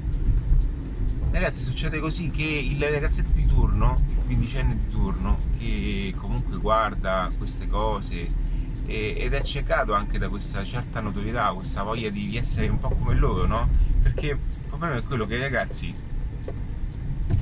Ragazzi, 1.32 1.64
succede 1.64 2.00
così 2.00 2.30
che 2.30 2.44
il 2.44 2.80
ragazzetto 2.80 3.32
di 3.34 3.46
turno, 3.46 3.96
quindicenne 4.26 4.78
di 4.78 4.90
turno, 4.90 5.38
che 5.58 6.14
comunque 6.18 6.58
guarda 6.58 7.30
queste 7.38 7.68
cose 7.68 8.42
ed 8.86 9.34
è 9.34 9.42
ciecato 9.42 9.94
anche 9.94 10.18
da 10.18 10.28
questa 10.28 10.64
certa 10.64 11.00
notorietà, 11.00 11.54
questa 11.54 11.84
voglia 11.84 12.10
di 12.10 12.36
essere 12.36 12.68
un 12.68 12.80
po' 12.80 12.90
come 12.90 13.16
loro, 13.16 13.46
no? 13.46 13.70
Perché 14.02 14.38
problema 14.84 14.96
è 14.98 15.04
quello 15.04 15.26
che 15.26 15.36
i 15.36 15.40
ragazzi 15.40 15.94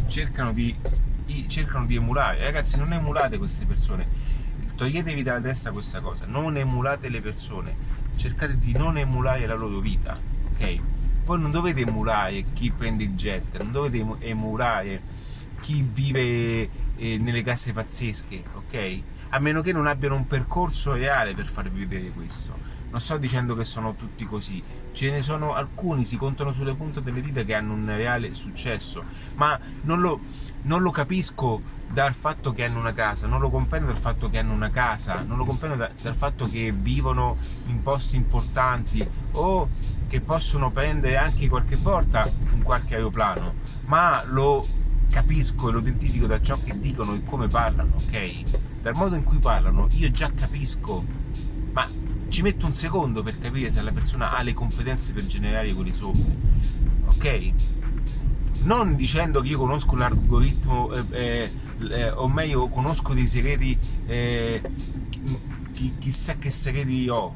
cercano 0.07 0.51
di, 0.51 0.75
cercano 1.47 1.85
di 1.85 1.95
emulare. 1.95 2.43
Ragazzi, 2.43 2.77
non 2.77 2.93
emulate 2.93 3.37
queste 3.37 3.65
persone, 3.65 4.07
toglietevi 4.75 5.23
dalla 5.23 5.41
testa 5.41 5.71
questa 5.71 6.01
cosa, 6.01 6.25
non 6.27 6.55
emulate 6.57 7.09
le 7.09 7.21
persone, 7.21 7.75
cercate 8.15 8.57
di 8.57 8.73
non 8.73 8.97
emulare 8.97 9.45
la 9.47 9.55
loro 9.55 9.79
vita, 9.79 10.19
ok? 10.53 10.79
Voi 11.25 11.39
non 11.39 11.51
dovete 11.51 11.81
emulare 11.81 12.43
chi 12.53 12.71
prende 12.71 13.03
il 13.03 13.15
jet, 13.15 13.57
non 13.57 13.71
dovete 13.71 14.05
emulare 14.25 15.01
chi 15.61 15.87
vive 15.89 16.69
eh, 16.97 17.17
nelle 17.19 17.41
case 17.43 17.71
pazzesche, 17.71 18.43
ok? 18.55 19.01
A 19.29 19.39
meno 19.39 19.61
che 19.61 19.71
non 19.71 19.87
abbiano 19.87 20.15
un 20.15 20.27
percorso 20.27 20.91
reale 20.93 21.33
per 21.33 21.47
farvi 21.47 21.85
vedere 21.85 22.09
questo. 22.09 22.79
Non 22.89 22.99
sto 22.99 23.15
dicendo 23.15 23.55
che 23.55 23.63
sono 23.63 23.95
tutti 23.95 24.25
così, 24.25 24.61
ce 24.91 25.09
ne 25.09 25.21
sono 25.21 25.53
alcuni, 25.53 26.03
si 26.03 26.17
contano 26.17 26.51
sulle 26.51 26.75
punte 26.75 27.01
delle 27.01 27.21
dita 27.21 27.43
che 27.43 27.53
hanno 27.53 27.71
un 27.71 27.85
reale 27.85 28.33
successo, 28.33 29.05
ma 29.35 29.57
non 29.83 30.01
lo, 30.01 30.19
non 30.63 30.81
lo 30.81 30.91
capisco 30.91 31.61
dal 31.87 32.13
fatto 32.13 32.51
che 32.51 32.65
hanno 32.65 32.79
una 32.79 32.91
casa, 32.91 33.27
non 33.27 33.39
lo 33.39 33.49
comprendo 33.49 33.87
dal 33.87 33.97
fatto 33.97 34.29
che 34.29 34.39
hanno 34.39 34.51
una 34.51 34.69
casa, 34.71 35.21
non 35.21 35.37
lo 35.37 35.45
comprendo 35.45 35.77
da, 35.77 35.89
dal 36.01 36.15
fatto 36.15 36.43
che 36.45 36.73
vivono 36.75 37.37
in 37.67 37.81
posti 37.81 38.17
importanti 38.17 39.07
o 39.31 39.69
che 40.07 40.19
possono 40.19 40.69
prendere 40.71 41.15
anche 41.15 41.47
qualche 41.47 41.77
volta 41.77 42.29
un 42.53 42.61
qualche 42.61 42.95
aeroplano, 42.95 43.53
ma 43.85 44.21
lo 44.25 44.65
capisco 45.11 45.69
e 45.69 45.71
lo 45.73 45.79
identifico 45.79 46.25
da 46.25 46.41
ciò 46.41 46.57
che 46.63 46.79
dicono 46.79 47.13
e 47.13 47.23
come 47.25 47.47
parlano, 47.47 47.95
ok? 48.01 48.81
Dal 48.81 48.95
modo 48.95 49.15
in 49.15 49.23
cui 49.23 49.37
parlano 49.37 49.87
io 49.91 50.09
già 50.09 50.31
capisco, 50.33 51.05
ma 51.73 51.87
ci 52.29 52.41
metto 52.41 52.65
un 52.65 52.71
secondo 52.71 53.21
per 53.21 53.37
capire 53.37 53.69
se 53.69 53.81
la 53.81 53.91
persona 53.91 54.35
ha 54.35 54.41
le 54.41 54.53
competenze 54.53 55.11
per 55.11 55.25
generare 55.27 55.73
quelle 55.73 55.93
somme, 55.93 56.37
ok? 57.05 57.51
Non 58.63 58.95
dicendo 58.95 59.41
che 59.41 59.49
io 59.49 59.57
conosco 59.57 59.95
l'algoritmo, 59.95 60.93
eh, 60.93 61.03
eh, 61.11 61.51
eh, 61.89 62.09
o 62.11 62.27
meglio, 62.27 62.67
conosco 62.69 63.13
dei 63.13 63.27
segreti, 63.27 63.77
eh, 64.07 64.61
chi, 65.73 65.93
chissà 65.99 66.35
che 66.35 66.49
segreti 66.49 67.09
ho. 67.09 67.35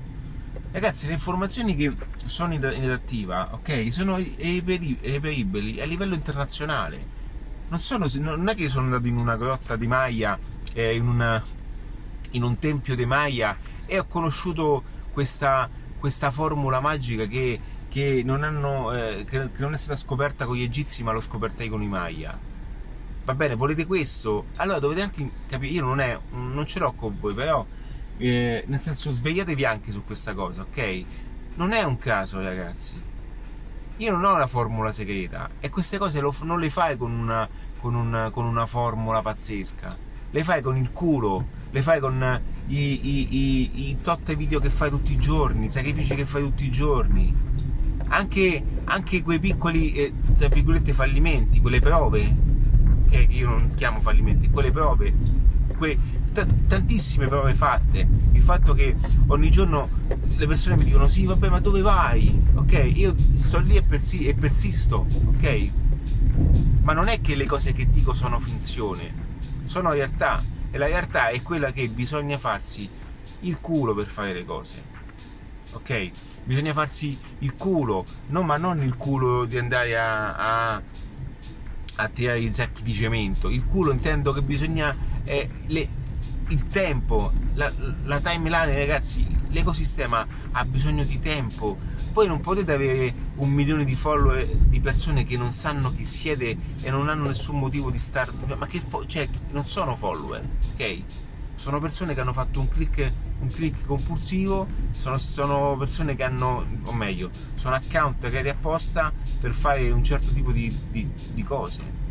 Ragazzi, 0.71 1.07
le 1.07 1.13
informazioni 1.13 1.75
che 1.75 1.93
sono 2.25 2.53
in 2.53 2.89
attiva, 2.89 3.53
ok, 3.53 3.91
sono 3.91 4.17
reperibili 4.17 5.81
a 5.81 5.85
livello 5.85 6.13
internazionale. 6.13 7.14
Non, 7.67 7.79
sono, 7.79 8.07
non, 8.19 8.47
è 8.49 8.55
che 8.55 8.69
sono 8.69 8.85
andato 8.85 9.07
in 9.07 9.17
una 9.17 9.35
grotta 9.35 9.75
di 9.75 9.87
Maya, 9.87 10.37
eh, 10.73 10.95
in, 10.95 11.07
una, 11.07 11.43
in 12.31 12.43
un 12.43 12.57
tempio 12.59 12.95
di 12.95 13.05
Maya 13.05 13.57
e 13.85 13.99
ho 13.99 14.05
conosciuto 14.05 14.83
questa, 15.11 15.69
questa 15.97 16.31
formula 16.31 16.79
magica 16.79 17.25
che, 17.25 17.59
che, 17.89 18.21
non 18.23 18.43
hanno, 18.43 18.93
eh, 18.93 19.25
che, 19.27 19.49
non 19.57 19.73
è 19.73 19.77
stata 19.77 19.95
scoperta 19.95 20.45
con 20.45 20.55
gli 20.55 20.61
egizi 20.61 21.03
ma 21.03 21.11
l'ho 21.11 21.21
scoperta 21.21 21.67
con 21.67 21.81
i 21.81 21.87
Maya. 21.87 22.37
Va 23.23 23.33
bene, 23.33 23.55
volete 23.55 23.87
questo? 23.87 24.45
Allora 24.57 24.77
dovete 24.77 25.01
anche 25.01 25.27
capire, 25.47 25.73
io 25.73 25.83
non, 25.83 25.99
è, 25.99 26.17
non 26.31 26.65
ce 26.67 26.77
l'ho 26.77 26.93
con 26.93 27.17
voi, 27.19 27.33
però 27.33 27.65
eh, 28.17 28.63
nel 28.67 28.79
senso 28.79 29.09
svegliatevi 29.09 29.65
anche 29.65 29.91
su 29.91 30.03
questa 30.05 30.33
cosa, 30.33 30.61
ok? 30.61 31.03
Non 31.55 31.71
è 31.71 31.81
un 31.81 31.97
caso 31.97 32.39
ragazzi. 32.41 33.13
Io 33.97 34.11
non 34.11 34.25
ho 34.25 34.35
una 34.35 34.47
formula 34.47 34.91
segreta 34.91 35.49
e 35.61 35.69
queste 35.69 35.97
cose 35.97 36.19
lo, 36.19 36.33
non 36.41 36.59
le 36.59 36.69
fai 36.69 36.97
con 36.97 37.11
una, 37.11 37.47
con, 37.79 37.95
una, 37.95 38.29
con 38.29 38.43
una 38.43 38.65
formula 38.65 39.21
pazzesca, 39.21 39.95
le 40.31 40.43
fai 40.43 40.61
con 40.61 40.75
il 40.75 40.91
culo, 40.91 41.47
le 41.71 41.81
fai 41.81 42.01
con 42.01 42.41
i, 42.67 42.77
i, 42.77 43.27
i, 43.29 43.89
i 43.89 43.97
tot 44.01 44.35
video 44.35 44.59
che 44.59 44.69
fai 44.69 44.89
tutti 44.89 45.13
i 45.13 45.17
giorni, 45.17 45.67
i 45.67 45.69
sacrifici 45.69 46.13
che 46.13 46.25
fai 46.25 46.41
tutti 46.41 46.65
i 46.65 46.71
giorni, 46.71 47.33
anche, 48.09 48.63
anche 48.83 49.21
quei 49.23 49.39
piccoli, 49.39 49.93
eh, 49.93 50.13
tra 50.35 50.49
virgolette, 50.49 50.91
fallimenti, 50.91 51.61
quelle 51.61 51.79
prove, 51.79 52.35
che 53.07 53.25
io 53.29 53.47
non 53.47 53.71
chiamo 53.75 54.01
fallimenti, 54.01 54.49
quelle 54.49 54.71
prove, 54.71 55.13
que, 55.77 55.97
t- 56.43 56.65
tantissime 56.67 57.27
prove 57.27 57.55
fatte, 57.55 58.07
il 58.31 58.41
fatto 58.41 58.73
che 58.73 58.95
ogni 59.27 59.49
giorno 59.49 59.89
le 60.35 60.47
persone 60.47 60.75
mi 60.75 60.83
dicono 60.83 61.07
sì 61.07 61.25
vabbè 61.25 61.49
ma 61.49 61.59
dove 61.59 61.81
vai? 61.81 62.43
Ok, 62.55 62.91
io 62.93 63.15
sto 63.33 63.59
lì 63.59 63.75
e, 63.77 63.81
persi- 63.81 64.27
e 64.27 64.33
persisto, 64.33 65.05
ok? 65.27 65.71
Ma 66.81 66.93
non 66.93 67.07
è 67.07 67.21
che 67.21 67.35
le 67.35 67.45
cose 67.45 67.73
che 67.73 67.89
dico 67.89 68.13
sono 68.13 68.39
finzione, 68.39 69.13
sono 69.65 69.91
realtà 69.91 70.41
e 70.69 70.77
la 70.77 70.87
realtà 70.87 71.29
è 71.29 71.41
quella 71.41 71.71
che 71.71 71.87
bisogna 71.87 72.37
farsi 72.37 72.87
il 73.41 73.61
culo 73.61 73.93
per 73.93 74.07
fare 74.07 74.33
le 74.33 74.45
cose. 74.45 74.93
Ok? 75.71 76.11
Bisogna 76.43 76.73
farsi 76.73 77.17
il 77.39 77.55
culo, 77.55 78.05
no, 78.27 78.43
ma 78.43 78.57
non 78.57 78.81
il 78.81 78.95
culo 78.95 79.45
di 79.45 79.57
andare 79.57 79.97
a, 79.97 80.35
a, 80.73 80.81
a 81.95 82.07
tirare 82.09 82.39
i 82.39 82.53
sacchi 82.53 82.83
di 82.83 82.93
cemento. 82.93 83.49
Il 83.49 83.65
culo 83.65 83.91
intendo 83.91 84.31
che 84.31 84.41
bisogna. 84.41 84.95
Eh, 85.23 85.49
le, 85.67 85.87
il 86.49 86.67
tempo, 86.67 87.31
la, 87.53 87.71
la 88.03 88.19
timeline, 88.19 88.77
ragazzi, 88.77 89.25
l'ecosistema 89.49 90.25
ha 90.51 90.65
bisogno 90.65 91.03
di 91.03 91.19
tempo. 91.19 91.77
Voi 92.11 92.27
non 92.27 92.39
potete 92.39 92.71
avere 92.71 93.13
un 93.35 93.49
milione 93.49 93.83
di 93.83 93.95
follower 93.95 94.45
di 94.45 94.79
persone 94.79 95.23
che 95.23 95.37
non 95.37 95.51
sanno 95.51 95.93
chi 95.93 96.05
siete 96.05 96.57
e 96.81 96.89
non 96.89 97.09
hanno 97.09 97.27
nessun 97.27 97.59
motivo 97.59 97.89
di 97.89 97.97
star 97.97 98.31
ma 98.57 98.67
che 98.67 98.79
fo- 98.79 99.05
cioè 99.05 99.27
non 99.51 99.65
sono 99.65 99.97
follower 99.97 100.41
ok? 100.73 101.03
Sono 101.55 101.81
persone 101.81 102.13
che 102.13 102.21
hanno 102.21 102.31
fatto 102.31 102.61
un 102.61 102.69
click, 102.69 103.11
un 103.39 103.49
click 103.49 103.85
compulsivo 103.85 104.65
sono, 104.91 105.17
sono, 105.17 105.75
persone 105.77 106.15
che 106.15 106.23
hanno 106.23 106.65
o 106.83 106.93
meglio 106.93 107.29
sono 107.55 107.75
account 107.75 108.27
creati 108.27 108.47
apposta 108.47 109.11
per 109.41 109.53
fare 109.53 109.91
un 109.91 110.03
certo 110.03 110.31
tipo 110.31 110.53
di, 110.53 110.73
di, 110.91 111.09
di 111.33 111.43
cose 111.43 112.04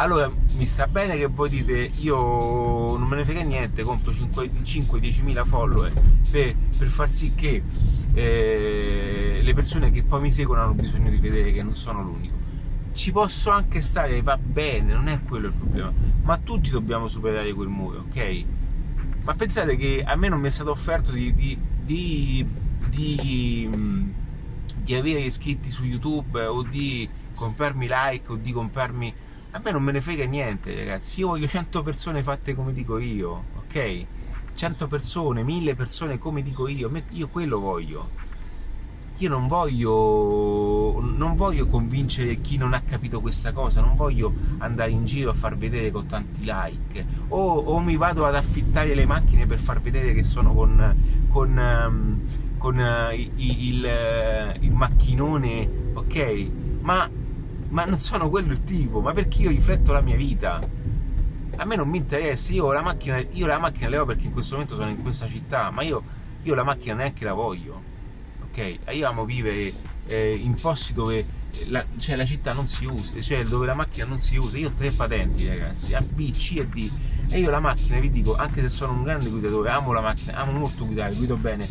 allora 0.00 0.30
mi 0.56 0.64
sta 0.64 0.86
bene 0.86 1.16
che 1.16 1.26
voi 1.26 1.48
dite 1.48 1.90
io 1.98 2.16
non 2.96 3.08
me 3.08 3.16
ne 3.16 3.24
frega 3.24 3.42
niente, 3.42 3.82
compro 3.82 4.12
5-10 4.12 5.22
mila 5.22 5.44
follower 5.44 5.92
per, 6.30 6.54
per, 6.76 6.88
far 6.88 7.10
sì 7.10 7.34
che 7.34 7.62
eh, 8.14 9.40
le 9.42 9.54
persone 9.54 9.90
che 9.90 10.04
poi 10.04 10.20
mi 10.20 10.30
seguono 10.30 10.62
hanno 10.62 10.74
bisogno 10.74 11.10
di 11.10 11.16
vedere 11.16 11.52
che 11.52 11.62
non 11.62 11.74
sono 11.74 12.02
l'unico. 12.02 12.36
Ci 12.92 13.10
posso 13.10 13.50
anche 13.50 13.80
stare, 13.80 14.22
va 14.22 14.36
bene, 14.36 14.92
non 14.92 15.08
è 15.08 15.20
quello 15.22 15.48
il 15.48 15.52
problema, 15.52 15.92
ma 16.22 16.38
tutti 16.38 16.70
dobbiamo 16.70 17.08
superare 17.08 17.52
quel 17.52 17.68
muro, 17.68 17.98
ok? 18.08 18.44
Ma 19.22 19.34
pensate 19.34 19.76
che 19.76 20.02
a 20.04 20.14
me 20.14 20.28
non 20.28 20.40
mi 20.40 20.46
è 20.46 20.50
stato 20.50 20.70
offerto 20.70 21.10
di, 21.10 21.34
di, 21.34 21.58
di, 21.84 22.46
di, 22.88 24.12
di 24.80 24.94
avere 24.94 25.20
iscritti 25.20 25.70
su 25.70 25.84
YouTube 25.84 26.44
o 26.44 26.62
di 26.62 27.08
comprarmi 27.34 27.86
like 27.88 28.32
o 28.32 28.36
di 28.36 28.52
comprarmi 28.52 29.14
a 29.50 29.60
me 29.64 29.70
non 29.70 29.82
me 29.82 29.92
ne 29.92 30.00
frega 30.00 30.24
niente, 30.26 30.74
ragazzi. 30.74 31.20
Io 31.20 31.28
voglio 31.28 31.46
100 31.46 31.82
persone 31.82 32.22
fatte 32.22 32.54
come 32.54 32.72
dico 32.72 32.98
io, 32.98 33.44
ok? 33.56 34.04
100 34.54 34.88
persone, 34.88 35.42
1000 35.42 35.74
persone 35.74 36.18
come 36.18 36.42
dico 36.42 36.68
io. 36.68 36.90
Io 37.10 37.28
quello 37.28 37.58
voglio. 37.58 38.26
Io 39.20 39.28
non 39.28 39.48
voglio, 39.48 41.00
non 41.00 41.34
voglio 41.34 41.66
convincere 41.66 42.40
chi 42.40 42.56
non 42.56 42.72
ha 42.72 42.82
capito 42.82 43.20
questa 43.20 43.50
cosa, 43.50 43.80
non 43.80 43.96
voglio 43.96 44.32
andare 44.58 44.92
in 44.92 45.06
giro 45.06 45.30
a 45.30 45.34
far 45.34 45.56
vedere 45.56 45.90
con 45.90 46.06
tanti 46.06 46.42
like 46.42 47.04
o, 47.26 47.56
o 47.56 47.80
mi 47.80 47.96
vado 47.96 48.24
ad 48.26 48.36
affittare 48.36 48.94
le 48.94 49.06
macchine 49.06 49.46
per 49.46 49.58
far 49.58 49.80
vedere 49.80 50.14
che 50.14 50.22
sono 50.22 50.54
con, 50.54 51.26
con, 51.26 51.58
ehm, 51.58 52.20
con 52.58 52.78
uh, 52.78 53.12
il, 53.12 53.32
il, 53.38 54.56
il 54.60 54.72
macchinone, 54.72 55.68
ok? 55.94 56.50
Ma 56.82 57.10
ma 57.68 57.84
non 57.84 57.98
sono 57.98 58.28
quello 58.28 58.52
il 58.52 58.64
tipo, 58.64 59.00
ma 59.00 59.12
perché 59.12 59.42
io 59.42 59.50
rifletto 59.50 59.92
la 59.92 60.00
mia 60.00 60.16
vita. 60.16 60.60
A 61.56 61.64
me 61.64 61.76
non 61.76 61.88
mi 61.88 61.98
interessa, 61.98 62.52
io 62.52 62.70
la 62.72 62.82
macchina, 62.82 63.18
io 63.18 63.46
la 63.46 63.58
macchina 63.58 63.88
le 63.88 63.98
ho 63.98 64.04
perché 64.04 64.26
in 64.26 64.32
questo 64.32 64.54
momento 64.54 64.76
sono 64.76 64.90
in 64.90 65.02
questa 65.02 65.26
città, 65.26 65.70
ma 65.70 65.82
io, 65.82 66.02
io 66.42 66.54
la 66.54 66.62
macchina 66.62 66.94
neanche 66.94 67.24
la 67.24 67.32
voglio. 67.32 67.82
Ok? 68.44 68.78
Io 68.92 69.08
amo 69.08 69.24
vivere 69.24 69.72
eh, 70.06 70.34
in 70.34 70.54
posti 70.54 70.92
dove 70.92 71.26
la, 71.66 71.84
cioè 71.96 72.14
la 72.14 72.24
città 72.24 72.52
non 72.52 72.66
si 72.66 72.84
usa, 72.84 73.20
cioè 73.20 73.42
dove 73.42 73.66
la 73.66 73.74
macchina 73.74 74.06
non 74.06 74.20
si 74.20 74.36
usa. 74.36 74.56
Io 74.56 74.68
ho 74.68 74.72
tre 74.72 74.90
patenti, 74.92 75.48
ragazzi, 75.48 75.94
A, 75.94 76.00
B, 76.00 76.30
C 76.30 76.58
e 76.58 76.66
D. 76.66 76.90
E 77.30 77.40
io 77.40 77.50
la 77.50 77.60
macchina, 77.60 77.98
vi 77.98 78.10
dico, 78.10 78.36
anche 78.36 78.60
se 78.62 78.68
sono 78.68 78.92
un 78.92 79.02
grande 79.02 79.28
guidatore, 79.28 79.70
amo 79.70 79.92
la 79.92 80.00
macchina, 80.00 80.36
amo 80.36 80.52
molto 80.52 80.86
guidare, 80.86 81.14
guido 81.16 81.36
bene. 81.36 81.68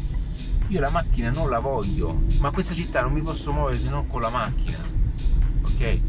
Io 0.67 0.81
la 0.81 0.89
macchina 0.89 1.31
non 1.31 1.49
la 1.49 1.59
voglio, 1.59 2.23
ma 2.39 2.51
questa 2.51 2.73
città 2.73 3.01
non 3.01 3.13
mi 3.13 3.21
posso 3.21 3.53
muovere 3.53 3.77
se 3.77 3.87
non 3.87 4.05
con 4.07 4.19
la 4.19 4.29
macchina. 4.29 4.96
Ok? 5.77 5.99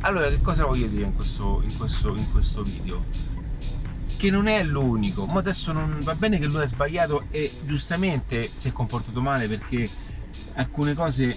Allora, 0.00 0.28
che 0.28 0.40
cosa 0.42 0.66
voglio 0.66 0.86
dire 0.86 1.04
in 1.04 1.14
questo, 1.14 1.62
in 1.66 1.76
questo, 1.76 2.14
in 2.14 2.30
questo 2.30 2.62
video? 2.62 3.02
Che 4.18 4.30
non 4.30 4.48
è 4.48 4.62
l'unico, 4.62 5.24
ma 5.24 5.38
adesso 5.38 5.72
non 5.72 5.98
va 6.02 6.14
bene 6.14 6.38
che 6.38 6.46
lui 6.46 6.62
è 6.62 6.68
sbagliato 6.68 7.24
e 7.30 7.50
giustamente 7.64 8.48
si 8.52 8.68
è 8.68 8.72
comportato 8.72 9.20
male 9.22 9.48
perché 9.48 9.88
alcune 10.54 10.92
cose 10.94 11.36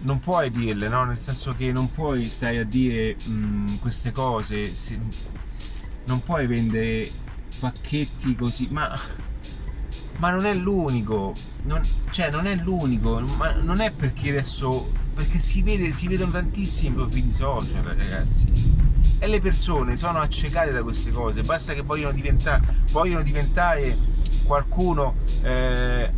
non 0.00 0.18
puoi 0.18 0.50
dirle, 0.50 0.88
no? 0.88 1.04
Nel 1.04 1.18
senso 1.18 1.54
che 1.54 1.70
non 1.70 1.90
puoi 1.90 2.24
stare 2.24 2.58
a 2.58 2.64
dire 2.64 3.14
mh, 3.24 3.32
mm, 3.32 3.66
queste 3.80 4.10
cose, 4.10 4.74
se, 4.74 4.98
non 6.06 6.20
puoi 6.22 6.48
vendere 6.48 7.08
pacchetti 7.60 8.34
così, 8.34 8.66
ma, 8.70 8.98
ma 10.16 10.30
non 10.30 10.46
è 10.46 10.54
l'unico, 10.54 11.32
non, 11.64 11.80
cioè 12.18 12.32
non 12.32 12.48
è 12.48 12.56
l'unico, 12.56 13.20
ma 13.36 13.52
non 13.52 13.78
è 13.78 13.92
perché 13.92 14.30
adesso, 14.30 14.90
perché 15.14 15.38
si, 15.38 15.62
vede, 15.62 15.92
si 15.92 16.08
vedono 16.08 16.32
tantissimi 16.32 16.96
profili 16.96 17.30
social 17.30 17.80
ragazzi 17.84 18.50
e 19.20 19.26
le 19.28 19.40
persone 19.40 19.96
sono 19.96 20.18
accecate 20.18 20.72
da 20.72 20.82
queste 20.82 21.12
cose, 21.12 21.42
basta 21.42 21.74
che 21.74 21.82
vogliono 21.82 22.10
diventare, 22.10 22.60
vogliono 22.90 23.22
diventare 23.22 23.96
qualcuno 24.42 25.14
eh, 25.42 26.12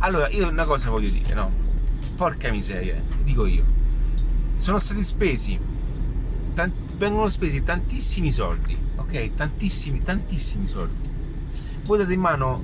allora, 0.00 0.28
io 0.28 0.46
una 0.46 0.66
cosa 0.66 0.90
voglio 0.90 1.08
dire, 1.08 1.32
no? 1.32 1.50
Porca 2.16 2.50
miseria, 2.50 3.00
dico 3.24 3.46
io. 3.46 3.64
Sono 4.58 4.78
stati 4.78 5.02
spesi, 5.02 5.58
tanti, 6.52 6.96
vengono 6.98 7.30
spesi 7.30 7.62
tantissimi 7.62 8.30
soldi, 8.30 8.76
ok? 8.96 9.34
Tantissimi, 9.34 10.02
tantissimi 10.02 10.66
soldi. 10.66 11.08
Voi 11.84 11.96
date 11.96 12.12
in 12.12 12.20
mano, 12.20 12.62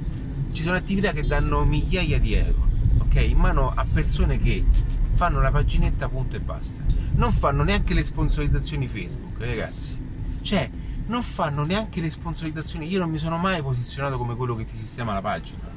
ci 0.53 0.63
sono 0.63 0.77
attività 0.77 1.13
che 1.13 1.23
danno 1.23 1.65
migliaia 1.65 2.19
di 2.21 2.35
euro, 2.35 2.71
ok? 3.13 3.29
In 3.29 3.37
mano 3.37 3.71
a 3.75 3.85
persone 3.91 4.39
che 4.39 4.65
fanno 5.13 5.41
la 5.41 5.51
paginetta 5.51 6.09
punto 6.09 6.37
e 6.37 6.41
basta. 6.41 6.83
Non 7.13 7.31
fanno 7.31 7.63
neanche 7.63 7.93
le 7.93 8.05
sponsorizzazioni 8.05 8.89
Facebook, 8.89 9.39
ragazzi. 9.39 9.99
Cioè, 10.41 10.71
non 11.07 11.23
fanno 11.23 11.65
neanche 11.65 12.01
le 12.01 12.09
sponsorizzazioni. 12.09 12.89
Io 12.89 12.99
non 12.99 13.11
mi 13.11 13.19
sono 13.19 13.37
mai 13.37 13.61
posizionato 13.61 14.17
come 14.17 14.35
quello 14.35 14.57
che 14.57 14.65
ti 14.65 14.77
sistema 14.77 15.13
la 15.13 15.21
pagina 15.21 15.73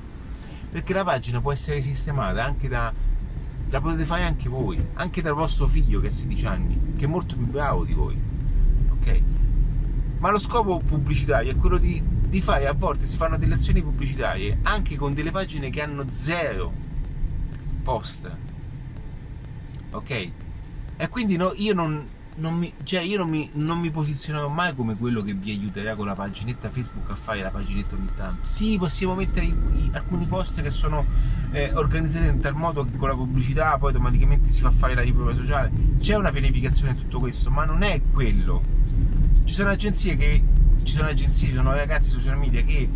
perché 0.75 0.91
la 0.91 1.05
pagina 1.05 1.39
può 1.39 1.53
essere 1.53 1.79
sistemata 1.79 2.43
anche 2.43 2.67
da 2.67 2.91
la 3.69 3.79
potete 3.79 4.03
fare 4.03 4.23
anche 4.23 4.49
voi 4.49 4.85
anche 4.95 5.21
dal 5.21 5.33
vostro 5.33 5.67
figlio 5.67 6.01
che 6.01 6.07
ha 6.07 6.11
16 6.11 6.45
anni 6.47 6.95
che 6.97 7.05
è 7.05 7.07
molto 7.07 7.37
più 7.37 7.45
bravo 7.45 7.85
di 7.85 7.93
voi 7.93 8.21
ok 8.89 9.21
ma 10.17 10.31
lo 10.31 10.37
scopo 10.37 10.79
pubblicitario 10.79 11.49
è 11.49 11.55
quello 11.55 11.77
di, 11.77 12.03
di 12.27 12.41
fare 12.41 12.67
a 12.67 12.73
volte 12.73 13.07
si 13.07 13.15
fanno 13.15 13.37
delle 13.37 13.53
azioni 13.53 13.81
pubblicitarie 13.81 14.59
anche 14.63 14.97
con 14.97 15.13
delle 15.13 15.31
pagine 15.31 15.69
che 15.69 15.81
hanno 15.81 16.07
zero 16.09 16.73
post 17.85 18.29
ok 19.91 20.31
e 20.97 21.09
quindi 21.09 21.35
no, 21.35 21.51
io 21.55 21.73
non, 21.73 22.05
non 22.35 22.55
mi, 22.55 22.71
cioè 22.83 23.01
io 23.01 23.17
non 23.17 23.29
mi, 23.29 23.49
non 23.53 23.79
mi, 23.79 23.91
posizionerò 23.91 24.47
mai 24.47 24.73
come 24.73 24.95
quello 24.95 25.21
che 25.21 25.33
vi 25.33 25.51
aiuterà 25.51 25.93
con 25.95 26.05
la 26.05 26.15
paginetta 26.15 26.69
Facebook 26.69 27.09
a 27.09 27.15
fare 27.15 27.41
la 27.41 27.51
paginetta 27.51 27.95
ogni 27.95 28.09
tanto. 28.15 28.47
Sì, 28.47 28.77
possiamo 28.77 29.13
mettere 29.13 29.45
i, 29.45 29.49
i, 29.73 29.89
alcuni 29.91 30.25
post 30.25 30.61
che 30.61 30.69
sono 30.69 31.05
eh, 31.51 31.71
organizzati 31.73 32.27
in 32.27 32.39
tal 32.39 32.55
modo 32.55 32.85
che 32.85 32.95
con 32.95 33.09
la 33.09 33.15
pubblicità 33.15 33.77
poi 33.77 33.89
automaticamente 33.89 34.51
si 34.51 34.61
fa 34.61 34.71
fare 34.71 34.95
la 34.95 35.01
riprova 35.01 35.35
sociale. 35.35 35.69
C'è 35.99 36.15
una 36.15 36.31
pianificazione 36.31 36.91
in 36.91 36.97
tutto 36.97 37.19
questo, 37.19 37.51
ma 37.51 37.65
non 37.65 37.83
è 37.83 38.01
quello. 38.13 38.63
Ci 39.43 39.53
sono 39.53 39.69
agenzie 39.69 40.15
che. 40.15 40.43
Ci 40.81 40.93
sono 40.93 41.09
agenzie, 41.09 41.47
ci 41.49 41.53
sono 41.53 41.73
ragazzi 41.73 42.11
social 42.11 42.37
media 42.37 42.63
che. 42.63 42.89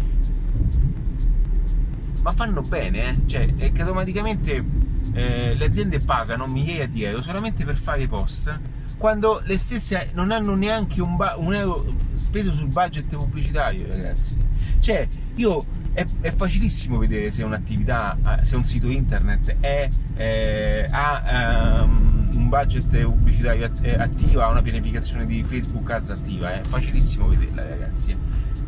Ma 2.21 2.31
fanno 2.31 2.61
bene, 2.61 3.09
eh? 3.09 3.17
Cioè, 3.25 3.55
che 3.55 3.81
automaticamente 3.81 4.78
eh, 5.13 5.55
le 5.55 5.65
aziende 5.65 5.99
pagano 5.99 6.47
migliaia 6.47 6.87
di 6.87 7.03
euro 7.03 7.21
solamente 7.21 7.65
per 7.65 7.77
fare 7.77 8.07
post 8.07 8.59
quando 8.99 9.41
le 9.45 9.57
stesse 9.57 10.09
non 10.13 10.29
hanno 10.29 10.55
neanche 10.55 11.01
un, 11.01 11.15
ba- 11.15 11.35
un 11.37 11.53
euro 11.53 11.85
speso 12.15 12.51
sul 12.51 12.67
budget 12.67 13.15
pubblicitario, 13.15 13.87
ragazzi. 13.87 14.37
Cioè, 14.79 15.07
io 15.35 15.65
è, 15.93 16.05
è 16.19 16.31
facilissimo 16.33 16.97
vedere 16.97 17.31
se 17.31 17.43
un'attività, 17.43 18.17
eh, 18.39 18.45
se 18.45 18.57
un 18.57 18.65
sito 18.65 18.87
internet 18.87 19.55
è, 19.61 19.89
eh, 20.15 20.85
ha 20.91 21.83
um, 21.83 22.29
un 22.33 22.49
budget 22.49 23.01
pubblicitario 23.03 23.71
attivo, 23.97 24.41
ha 24.41 24.49
una 24.49 24.61
pianificazione 24.61 25.25
di 25.25 25.43
Facebook 25.43 25.89
Ads 25.89 26.09
attiva, 26.09 26.59
è 26.59 26.61
facilissimo 26.61 27.29
vederla, 27.29 27.65
ragazzi. 27.65 28.13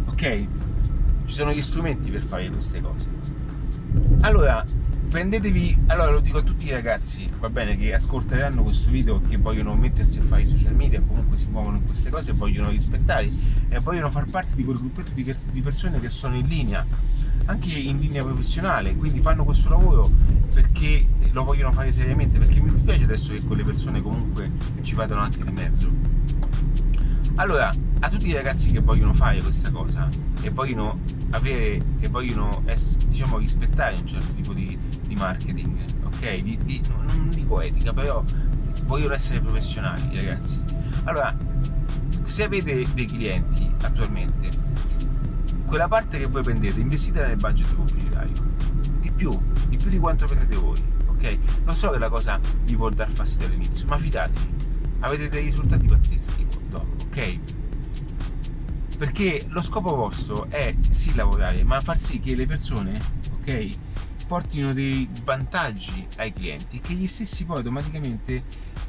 Ok? 0.06 0.46
Ci 1.26 1.34
sono 1.34 1.52
gli 1.52 1.62
strumenti 1.62 2.10
per 2.10 2.22
fare 2.22 2.50
queste 2.50 2.80
cose. 2.80 3.08
Allora, 4.22 4.64
prendetevi, 5.12 5.78
allora 5.88 6.12
lo 6.12 6.20
dico 6.22 6.38
a 6.38 6.42
tutti 6.42 6.68
i 6.68 6.72
ragazzi, 6.72 7.30
va 7.38 7.50
bene, 7.50 7.76
che 7.76 7.94
ascolteranno 7.94 8.64
questo 8.64 8.90
video, 8.90 9.20
che 9.20 9.36
vogliono 9.36 9.76
mettersi 9.76 10.20
a 10.20 10.22
fare 10.22 10.44
i 10.44 10.48
social 10.48 10.74
media, 10.74 11.02
comunque 11.02 11.38
si 11.38 11.50
muovono 11.50 11.76
in 11.76 11.86
queste 11.86 12.10
cose, 12.10 12.32
vogliono 12.32 12.70
rispettare 12.70 13.30
e 13.68 13.80
vogliono 13.80 14.10
far 14.10 14.24
parte 14.30 14.56
di 14.56 14.64
quel 14.64 14.78
gruppetto 14.78 15.12
di 15.12 15.62
persone 15.62 16.00
che 16.00 16.10
sono 16.10 16.36
in 16.36 16.48
linea, 16.48 16.86
anche 17.46 17.74
in 17.74 18.00
linea 18.00 18.24
professionale, 18.24 18.96
quindi 18.96 19.20
fanno 19.20 19.44
questo 19.44 19.68
lavoro 19.68 20.10
perché 20.54 21.06
lo 21.32 21.44
vogliono 21.44 21.74
fare 21.74 21.92
seriamente, 21.92 22.40
perché 22.40 22.62
mi 22.62 22.70
dispiace 22.70 23.04
adesso 23.04 23.34
che 23.34 23.44
quelle 23.44 23.64
persone 23.64 24.02
comunque 24.02 24.50
ci 24.82 24.96
vadano 24.96 25.20
anche 25.20 25.44
di 25.44 25.52
mezzo. 25.52 25.90
Allora, 27.36 27.70
a 28.00 28.10
tutti 28.10 28.30
i 28.30 28.34
ragazzi 28.34 28.72
che 28.72 28.80
vogliono 28.80 29.14
fare 29.14 29.42
questa 29.42 29.72
cosa 29.72 30.08
e 30.42 30.50
vogliono 30.52 31.00
avere 31.32 31.80
e 32.00 32.08
vogliono 32.08 32.64
diciamo 33.08 33.38
rispettare 33.38 33.98
un 33.98 34.06
certo 34.06 34.34
tipo 34.34 34.54
di, 34.54 34.78
di 35.12 35.16
marketing, 35.16 35.78
ok? 36.06 36.42
Di, 36.42 36.58
di, 36.64 36.82
non 36.88 37.30
dico 37.30 37.60
etica, 37.60 37.92
però 37.92 38.24
vogliono 38.86 39.14
essere 39.14 39.42
professionali, 39.42 40.10
ragazzi. 40.16 40.60
Allora, 41.04 41.36
se 42.24 42.44
avete 42.44 42.88
dei 42.94 43.06
clienti 43.06 43.70
attualmente, 43.82 44.50
quella 45.66 45.88
parte 45.88 46.18
che 46.18 46.28
voi 46.28 46.44
prendete, 46.44 46.80
investitela 46.80 47.28
nel 47.28 47.36
budget 47.36 47.74
pubblicitario. 47.76 48.50
Di 49.00 49.12
più, 49.12 49.38
di 49.68 49.76
più 49.78 49.90
di 49.90 50.00
quanto 50.00 50.26
prendete 50.26 50.56
voi, 50.56 50.82
ok? 51.08 51.38
Lo 51.66 51.74
so 51.74 51.90
che 51.92 52.00
la 52.00 52.10
cosa 52.10 52.40
vi 52.64 52.76
può 52.76 52.90
dar 52.90 53.10
fastidio 53.10 53.48
all'inizio, 53.48 53.88
ma 53.88 53.98
fidatevi, 53.98 54.56
avete 55.00 55.28
dei 55.28 55.44
risultati 55.44 55.88
pazzeschi 55.88 56.48
dopo, 56.70 56.96
ok? 57.08 57.40
perché 59.02 59.48
lo 59.48 59.64
scopo 59.64 59.96
vostro 59.96 60.46
è 60.48 60.76
sì 60.92 61.16
lavorare, 61.16 61.64
ma 61.64 61.82
far 61.82 61.98
sì 61.98 62.20
che 62.20 62.36
le 62.36 62.46
persone, 62.46 63.02
ok, 63.40 63.70
portino 64.32 64.72
dei 64.72 65.10
vantaggi 65.26 66.08
ai 66.16 66.32
clienti 66.32 66.80
che 66.80 66.94
gli 66.94 67.06
stessi 67.06 67.44
poi 67.44 67.58
automaticamente 67.58 68.42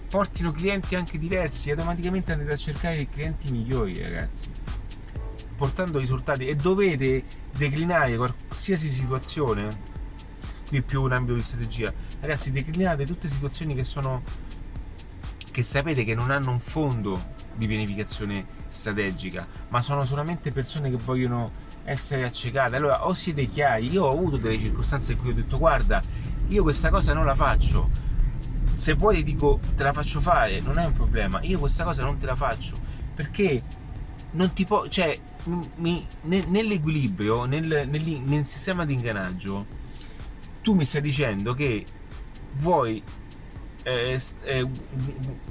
portino 0.08 0.52
clienti 0.52 0.94
anche 0.94 1.18
diversi 1.18 1.66
e 1.66 1.72
automaticamente 1.72 2.30
andate 2.30 2.52
a 2.52 2.56
cercare 2.56 3.08
clienti 3.08 3.50
migliori, 3.50 4.00
ragazzi. 4.00 4.52
Portando 5.56 5.98
risultati 5.98 6.46
e 6.46 6.54
dovete 6.54 7.24
declinare 7.56 8.16
qualsiasi 8.16 8.88
situazione. 8.88 9.76
Qui 10.68 10.80
più 10.80 11.02
un 11.02 11.12
ambito 11.12 11.34
di 11.34 11.42
strategia. 11.42 11.92
Ragazzi, 12.20 12.52
declinate 12.52 13.04
tutte 13.04 13.28
situazioni 13.28 13.74
che 13.74 13.82
sono 13.82 14.22
che 15.50 15.64
sapete 15.64 16.04
che 16.04 16.14
non 16.14 16.30
hanno 16.30 16.52
un 16.52 16.60
fondo 16.60 17.20
di 17.56 17.66
pianificazione 17.66 18.46
strategica, 18.68 19.44
ma 19.70 19.82
sono 19.82 20.04
solamente 20.04 20.52
persone 20.52 20.88
che 20.88 20.98
vogliono 20.98 21.71
essere 21.84 22.24
accecate. 22.24 22.76
Allora, 22.76 23.06
o 23.06 23.14
siete 23.14 23.46
chiari, 23.48 23.90
io 23.90 24.04
ho 24.04 24.12
avuto 24.12 24.36
delle 24.36 24.58
circostanze 24.58 25.12
in 25.12 25.18
cui 25.18 25.30
ho 25.30 25.34
detto 25.34 25.58
guarda, 25.58 26.02
io 26.48 26.62
questa 26.62 26.90
cosa 26.90 27.12
non 27.12 27.24
la 27.24 27.34
faccio. 27.34 27.90
Se 28.74 28.94
vuoi 28.94 29.16
ti 29.16 29.24
dico 29.24 29.60
te 29.76 29.82
la 29.82 29.92
faccio 29.92 30.20
fare, 30.20 30.60
non 30.60 30.78
è 30.78 30.84
un 30.84 30.92
problema. 30.92 31.40
Io 31.42 31.58
questa 31.58 31.84
cosa 31.84 32.02
non 32.02 32.18
te 32.18 32.26
la 32.26 32.36
faccio 32.36 32.76
perché 33.14 33.62
non 34.32 34.52
ti 34.52 34.64
può, 34.64 34.86
cioè, 34.88 35.18
mi, 35.76 36.06
nell'equilibrio, 36.22 37.44
nel, 37.44 37.86
nel, 37.88 38.02
nel 38.24 38.46
sistema 38.46 38.84
di 38.84 38.94
ingranaggio, 38.94 39.66
tu 40.62 40.74
mi 40.74 40.84
stai 40.84 41.02
dicendo 41.02 41.52
che 41.54 41.84
vuoi 42.54 43.02
eh, 43.82 44.20
eh, 44.44 44.66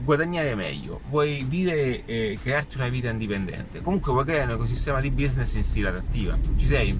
guadagnare 0.04 0.56
meglio, 0.56 1.02
vuoi 1.10 1.44
vivere 1.48 2.06
e 2.06 2.40
crearti 2.42 2.78
una 2.78 2.90
vita 2.90 3.10
indipendente, 3.10 3.82
comunque 3.82 4.12
vuoi 4.12 4.26
creare 4.26 4.46
un 4.46 4.52
ecosistema 4.52 5.00
di 5.00 5.12
business 5.12 5.56
in 5.56 5.64
stile 5.64 5.90
adattiva, 5.90 6.38
ci 6.56 6.66
sei? 6.66 7.00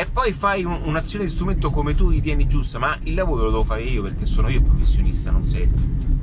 e 0.00 0.06
poi 0.06 0.32
fai 0.32 0.64
un, 0.64 0.80
un'azione 0.84 1.26
di 1.26 1.30
strumento 1.30 1.70
come 1.70 1.94
tu 1.94 2.08
ritieni 2.08 2.46
giusta, 2.46 2.78
ma 2.78 2.96
il 3.02 3.14
lavoro 3.14 3.44
lo 3.44 3.50
devo 3.50 3.64
fare 3.64 3.82
io 3.82 4.02
perché 4.02 4.24
sono 4.24 4.48
io 4.48 4.60
il 4.60 4.64
professionista, 4.64 5.30
non 5.30 5.44
sei 5.44 5.68
tu. 5.68 5.78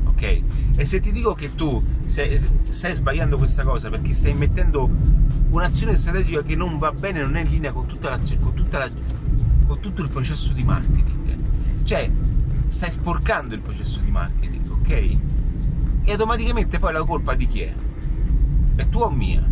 Ok? 0.06 0.42
E 0.78 0.86
se 0.88 1.00
ti 1.00 1.12
dico 1.12 1.34
che 1.34 1.54
tu 1.54 1.84
stai, 2.08 2.44
stai 2.70 2.96
sbagliando 2.96 3.38
questa 3.38 3.64
cosa 3.64 3.90
perché 3.90 4.16
stai 4.16 4.34
mettendo 4.34 4.90
un'azione 5.52 5.96
strategica 5.96 6.42
che 6.42 6.56
non 6.56 6.80
va 6.80 6.92
bene, 6.92 7.22
non 7.22 7.36
è 7.36 7.42
in 7.42 7.50
linea 7.50 7.72
con, 7.72 7.86
tutta 7.86 8.10
la, 8.10 8.20
con, 8.40 8.54
tutta 8.56 8.80
la, 8.80 8.90
con 9.68 9.80
tutto 9.80 10.02
il 10.02 10.10
processo 10.10 10.54
di 10.54 10.64
marketing, 10.64 11.38
cioè 11.84 12.10
stai 12.68 12.92
sporcando 12.92 13.56
il 13.56 13.62
processo 13.62 14.00
di 14.02 14.12
marketing, 14.12 14.70
ok? 14.70 14.90
E 16.04 16.12
automaticamente 16.12 16.80
poi 16.80 16.94
la 16.94 17.04
colpa 17.04 17.34
di 17.36 17.48
chi 17.48 17.62
è? 17.62 17.74
È 18.76 18.90
tua 18.90 19.06
o 19.06 19.10
mia? 19.10 19.46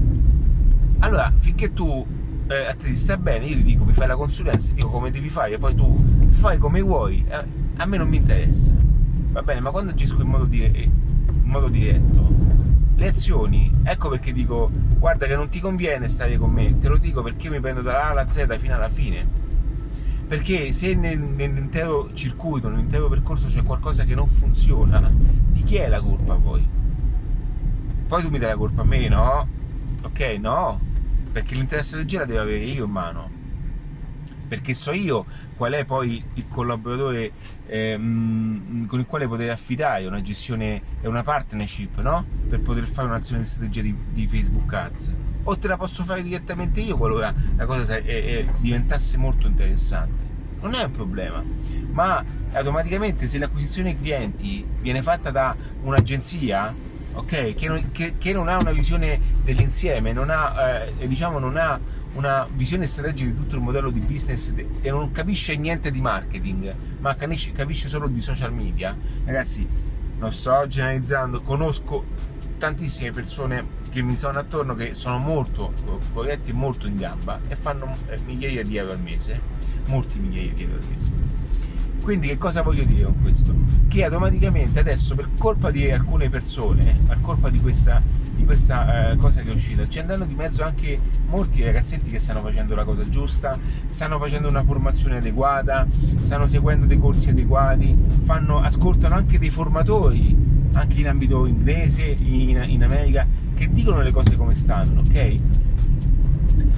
Allora, 1.00 1.32
finché 1.36 1.74
tu 1.74 2.06
eh, 2.48 2.66
a 2.68 2.74
te 2.74 2.88
ti 2.88 2.96
sta 2.96 3.18
bene, 3.18 3.46
io 3.46 3.56
ti 3.56 3.64
dico 3.64 3.84
mi 3.86 3.94
fai 3.94 4.08
la 4.08 4.16
consulenza, 4.16 4.70
ti 4.70 4.76
dico 4.76 4.90
come 4.90 5.12
devi 5.12 5.30
fare, 5.30 5.54
e 5.54 5.58
poi 5.58 5.76
tu 5.76 6.26
fai 6.28 6.58
come 6.58 6.82
vuoi, 6.82 7.26
eh, 7.28 7.46
a 7.78 7.86
me 7.86 7.98
non 7.98 8.08
mi 8.08 8.18
interessa. 8.18 8.74
Va 9.32 9.42
bene, 9.42 9.60
ma 9.60 9.72
quando 9.72 9.92
agisco 9.92 10.22
in 10.22 10.30
modo, 10.30 10.46
di, 10.46 10.64
in 10.64 11.42
modo 11.44 11.68
diretto, 11.68 12.30
le 12.96 13.08
azioni, 13.08 13.72
ecco 13.84 14.10
perché 14.10 14.32
dico 14.32 14.70
guarda 14.98 15.26
che 15.26 15.36
non 15.36 15.50
ti 15.50 15.60
conviene 15.60 16.08
stare 16.08 16.38
con 16.38 16.52
me, 16.52 16.78
te 16.80 16.88
lo 16.88 16.98
dico 16.98 17.22
perché 17.22 17.50
mi 17.50 17.60
prendo 17.60 17.82
dalla 17.82 18.06
A 18.06 18.10
alla 18.12 18.28
Z 18.28 18.58
fino 18.58 18.76
alla 18.76 18.90
fine. 18.90 19.44
Perché 20.28 20.72
se 20.72 20.96
nel, 20.96 21.20
nell'intero 21.20 22.12
circuito, 22.14 22.70
nell'intero 22.70 23.08
percorso 23.08 23.48
c'è 23.48 23.62
qualcosa 23.64 24.04
che 24.04 24.16
non 24.16 24.26
funziona, 24.26 25.12
di 25.12 25.62
chi 25.64 25.76
è 25.76 25.88
la 25.88 26.02
colpa 26.02 26.36
poi? 26.36 26.68
Poi 28.08 28.22
tu 28.22 28.30
mi 28.30 28.40
dai 28.40 28.50
la 28.50 28.58
colpa 28.58 28.82
a 28.82 28.86
me, 28.86 29.08
no? 29.08 29.48
Ok, 30.04 30.20
no, 30.40 30.80
perché 31.32 31.56
l'intera 31.56 31.82
strategia 31.82 32.20
la 32.20 32.26
devo 32.26 32.42
avere 32.42 32.64
io 32.64 32.86
in 32.86 32.92
mano 32.92 33.35
perché 34.48 34.74
so 34.74 34.92
io 34.92 35.26
qual 35.56 35.74
è 35.74 35.86
poi 35.86 36.24
il 36.34 36.48
collaboratore 36.48 37.32
ehm, 37.68 38.86
con 38.88 39.00
il 39.00 39.06
quale 39.06 39.28
poter 39.28 39.50
affidare 39.50 40.06
una 40.06 40.22
gestione 40.22 40.82
e 41.02 41.08
una 41.08 41.24
partnership 41.24 42.00
no? 42.02 42.26
per 42.48 42.62
poter 42.62 42.88
fare 42.88 43.08
un'azione 43.08 43.42
di 43.42 43.48
strategia 43.48 43.82
di, 43.82 43.96
di, 44.12 44.28
Facebook 44.28 44.72
Ads 44.72 45.12
o 45.44 45.58
te 45.58 45.68
la 45.68 45.78
posso 45.78 46.04
fare 46.04 46.22
direttamente 46.22 46.82
io 46.82 46.98
qualora 46.98 47.34
la 47.56 47.66
cosa 47.66 47.96
è, 47.96 48.04
è, 48.04 48.46
diventasse 48.60 49.18
molto 49.18 49.48
interessante 49.48 50.24
non 50.62 50.74
è 50.74 50.84
un 50.84 50.92
problema 50.92 51.44
ma 51.92 52.24
automaticamente 52.54 53.28
se 53.28 53.38
l'acquisizione 53.38 53.98
clienti 53.98 54.66
viene 54.82 55.02
fatta 55.02 55.32
da 55.32 55.56
un'agenzia 55.84 56.74
ok 57.14 57.54
che 57.54 57.68
non, 57.68 57.92
che, 57.92 58.16
che 58.18 58.34
non 58.34 58.48
ha 58.48 58.58
una 58.58 58.72
visione 58.72 59.20
dell'insieme 59.44 60.12
non 60.12 60.30
ha 60.30 60.90
eh, 61.00 61.08
diciamo 61.08 61.40
non 61.40 61.58
ha 61.58 61.80
una 62.16 62.48
visione 62.52 62.86
strategica 62.86 63.30
di 63.30 63.36
tutto 63.36 63.56
il 63.56 63.62
modello 63.62 63.90
di 63.90 64.00
business 64.00 64.52
e 64.82 64.90
non 64.90 65.12
capisce 65.12 65.56
niente 65.56 65.92
di 65.92 66.02
marketing, 66.02 66.74
ma 67.00 67.16
capisce 67.16 67.88
solo 67.88 68.08
di 68.08 68.22
social 68.22 68.54
media, 68.54 68.96
ragazzi, 69.26 69.68
non 70.18 70.32
sto 70.32 70.66
generalizzando, 70.68 71.42
conosco 71.42 72.34
tantissime 72.58 73.12
persone 73.12 73.84
che 73.90 74.02
mi 74.02 74.16
sono 74.16 74.40
attorno 74.40 74.76
che 74.76 74.94
sono 74.94 75.18
molto 75.18 75.74
corretti 76.14 76.52
e 76.52 76.54
molto 76.54 76.88
in 76.88 76.98
gamba 76.98 77.40
e 77.48 77.56
fanno 77.56 77.96
eh, 78.08 78.18
migliaia 78.26 78.64
di 78.64 78.78
euro 78.78 78.94
al 78.94 79.02
mese, 79.02 79.42
molti 79.86 80.20
migliaia 80.20 80.54
di 80.54 80.64
euro 80.64 80.76
al 80.76 80.84
mese. 80.94 81.12
Quindi 82.06 82.28
che 82.28 82.38
cosa 82.38 82.62
voglio 82.62 82.84
dire 82.84 83.04
con 83.06 83.20
questo? 83.20 83.52
Che 83.88 84.04
automaticamente 84.04 84.80
adesso 84.80 85.16
per 85.16 85.30
colpa 85.40 85.72
di 85.72 85.90
alcune 85.90 86.30
persone, 86.30 87.00
per 87.04 87.20
colpa 87.20 87.50
di 87.50 87.60
questa 87.60 88.00
di 88.36 88.46
questa 88.46 89.10
eh, 89.10 89.16
cosa 89.16 89.42
che 89.42 89.50
è 89.50 89.54
uscita. 89.54 89.88
Ci 89.88 89.98
andranno 89.98 90.26
di 90.26 90.36
mezzo 90.36 90.62
anche 90.62 91.00
molti 91.26 91.64
ragazzetti 91.64 92.12
che 92.12 92.20
stanno 92.20 92.42
facendo 92.42 92.76
la 92.76 92.84
cosa 92.84 93.10
giusta, 93.10 93.58
stanno 93.90 94.20
facendo 94.20 94.48
una 94.48 94.62
formazione 94.62 95.18
adeguata, 95.18 95.88
stanno 96.22 96.46
seguendo 96.46 96.86
dei 96.86 97.00
corsi 97.00 97.30
adeguati, 97.30 97.98
fanno, 98.22 98.60
ascoltano 98.60 99.16
anche 99.16 99.40
dei 99.40 99.50
formatori, 99.50 100.38
anche 100.74 101.00
in 101.00 101.08
ambito 101.08 101.48
inglese, 101.48 102.04
in, 102.20 102.64
in 102.68 102.84
America, 102.84 103.26
che 103.56 103.72
dicono 103.72 104.02
le 104.02 104.12
cose 104.12 104.36
come 104.36 104.54
stanno, 104.54 105.00
ok? 105.00 105.40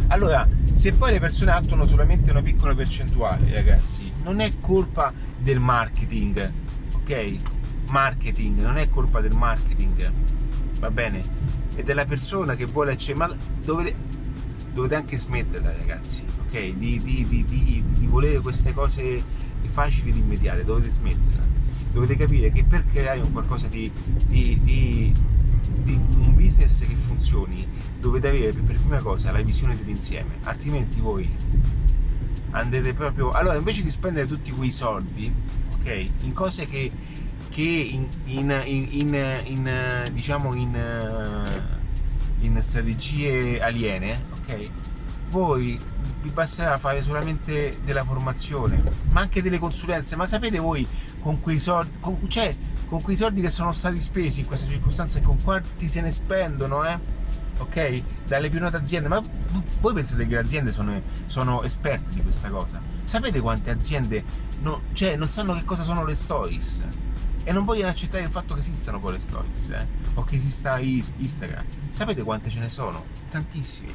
Allora, 0.07 0.47
se 0.71 0.93
poi 0.93 1.11
le 1.11 1.19
persone 1.19 1.51
attuano 1.51 1.85
solamente 1.85 2.31
una 2.31 2.41
piccola 2.41 2.73
percentuale, 2.73 3.53
ragazzi, 3.53 4.06
non 4.27 4.41
è 4.41 4.51
colpa 4.59 5.13
del 5.37 5.59
marketing, 5.59 6.51
ok? 6.95 7.35
Marketing, 7.89 8.59
non 8.59 8.77
è 8.77 8.89
colpa 8.89 9.21
del 9.21 9.33
marketing, 9.33 10.11
va 10.79 10.91
bene? 10.91 11.57
e 11.77 11.83
della 11.83 12.05
persona 12.05 12.55
che 12.55 12.65
vuole 12.65 12.93
accedere, 12.93 13.27
ma 13.27 13.37
dovete, 13.63 13.95
dovete 14.73 14.95
anche 14.95 15.15
smetterla 15.15 15.77
ragazzi, 15.77 16.23
ok? 16.47 16.73
Di, 16.73 16.99
di, 17.03 17.25
di, 17.27 17.83
di, 17.87 18.07
volere 18.07 18.39
queste 18.39 18.73
cose 18.73 19.23
facili 19.67 20.09
ed 20.09 20.15
immediate, 20.15 20.65
dovete 20.65 20.89
smetterla. 20.89 21.45
Dovete 21.91 22.15
capire 22.15 22.49
che 22.49 22.63
per 22.63 22.87
creare 22.87 23.19
un 23.19 23.31
qualcosa 23.31 23.67
di, 23.67 23.91
di 24.25 25.13
un 25.85 26.33
business 26.33 26.79
che 26.79 26.95
funzioni, 26.95 27.65
dovete 27.99 28.27
avere 28.27 28.51
per 28.53 28.79
prima 28.79 28.97
cosa 28.97 29.31
la 29.31 29.41
visione 29.41 29.77
dell'insieme, 29.77 30.39
altrimenti 30.43 30.99
voi 30.99 31.29
andrete 32.51 32.93
proprio... 32.93 33.31
Allora, 33.31 33.55
invece 33.55 33.83
di 33.83 33.91
spendere 33.91 34.27
tutti 34.27 34.51
quei 34.51 34.71
soldi, 34.71 35.33
ok? 35.79 36.09
In 36.21 36.33
cose 36.33 36.65
che 36.65 36.91
che 37.57 37.63
in, 37.63 38.07
in, 38.25 38.61
in, 38.65 39.41
in 39.45 40.09
diciamo 40.11 40.53
in, 40.53 40.77
strategie 42.59 43.59
aliene, 43.59 44.25
ok? 44.39 44.69
Voi 45.29 45.79
vi 46.21 46.29
basterà 46.29 46.77
fare 46.77 47.01
solamente 47.01 47.79
della 47.83 48.03
formazione, 48.03 48.83
ma 49.09 49.21
anche 49.21 49.41
delle 49.41 49.57
consulenze. 49.57 50.15
Ma 50.15 50.27
sapete 50.27 50.59
voi 50.59 50.85
con 51.19 51.39
quei 51.39 51.59
soldi, 51.59 51.91
con, 51.99 52.19
cioè, 52.29 52.55
con 52.87 53.01
quei 53.01 53.15
soldi 53.15 53.41
che 53.41 53.49
sono 53.49 53.71
stati 53.71 53.99
spesi 54.01 54.41
in 54.41 54.45
queste 54.45 54.69
circostanze, 54.69 55.21
con 55.21 55.41
quanti 55.41 55.89
se 55.89 56.01
ne 56.01 56.11
spendono, 56.11 56.85
eh? 56.85 56.99
Ok? 57.57 58.01
Dalle 58.25 58.49
più 58.49 58.59
note 58.59 58.77
aziende, 58.77 59.07
ma 59.07 59.21
voi 59.81 59.93
pensate 59.93 60.25
che 60.25 60.33
le 60.33 60.39
aziende 60.39 60.71
sono, 60.71 61.01
sono 61.25 61.63
esperte 61.63 62.11
di 62.11 62.21
questa 62.21 62.49
cosa? 62.49 62.81
Sapete 63.03 63.39
quante 63.39 63.69
aziende 63.69 64.23
no, 64.61 64.81
cioè, 64.93 65.15
non 65.15 65.29
sanno 65.29 65.53
che 65.53 65.63
cosa 65.63 65.83
sono 65.83 66.03
le 66.05 66.15
stories? 66.15 66.83
e 67.47 67.53
non 67.53 67.63
vogliono 67.63 67.87
accettare 67.87 68.25
il 68.25 68.29
fatto 68.29 68.55
che 68.55 68.59
esistano 68.59 68.99
poi 68.99 69.13
le 69.13 69.19
stories 69.19 69.69
eh? 69.69 69.87
o 70.15 70.23
che 70.25 70.35
esista 70.35 70.77
Instagram. 70.79 71.63
Sapete 71.91 72.21
quante 72.21 72.49
ce 72.49 72.59
ne 72.59 72.67
sono? 72.67 73.05
Tantissimi. 73.29 73.93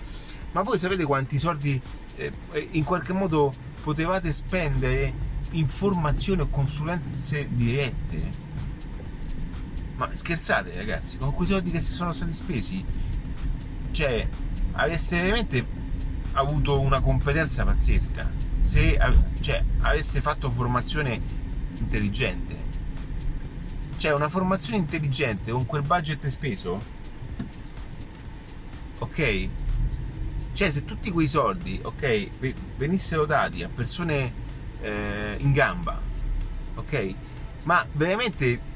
Ma 0.53 0.62
voi 0.62 0.79
sapete 0.79 1.05
quanti 1.05 1.38
soldi 1.38 1.79
eh, 2.16 2.33
in 2.70 2.83
qualche 2.85 3.12
modo 3.12 3.53
potevate 3.83 4.33
spendere 4.33 5.12
informazioni 5.51 6.40
o 6.40 6.48
consulenze 6.48 7.46
dirette? 7.51 8.31
Ma 9.96 10.09
scherzate 10.14 10.75
ragazzi, 10.75 11.18
con 11.18 11.35
quei 11.35 11.46
soldi 11.46 11.70
che 11.70 11.81
si 11.81 11.92
sono 11.92 12.12
stati 12.12 12.33
spesi? 12.33 12.83
Cioè, 13.92 14.26
avreste 14.72 15.20
veramente 15.20 15.66
avuto 16.33 16.81
una 16.81 17.00
competenza 17.00 17.64
pazzesca 17.64 18.31
se 18.59 18.98
cioè, 19.40 19.62
aveste 19.81 20.20
fatto 20.20 20.50
formazione 20.50 21.20
intelligente 21.78 22.62
cioè 24.02 24.12
una 24.14 24.28
formazione 24.28 24.78
intelligente 24.78 25.52
con 25.52 25.64
quel 25.64 25.83
budget 25.83 26.26
speso, 26.26 26.83
ok? 28.98 29.48
Cioè 30.52 30.70
se 30.70 30.85
tutti 30.85 31.12
quei 31.12 31.28
soldi, 31.28 31.78
ok, 31.81 32.28
venissero 32.76 33.26
dati 33.26 33.62
a 33.62 33.68
persone 33.68 34.33
eh, 34.81 35.37
in 35.38 35.52
gamba, 35.52 36.00
ok? 36.74 37.14
Ma 37.62 37.87
veramente... 37.92 38.70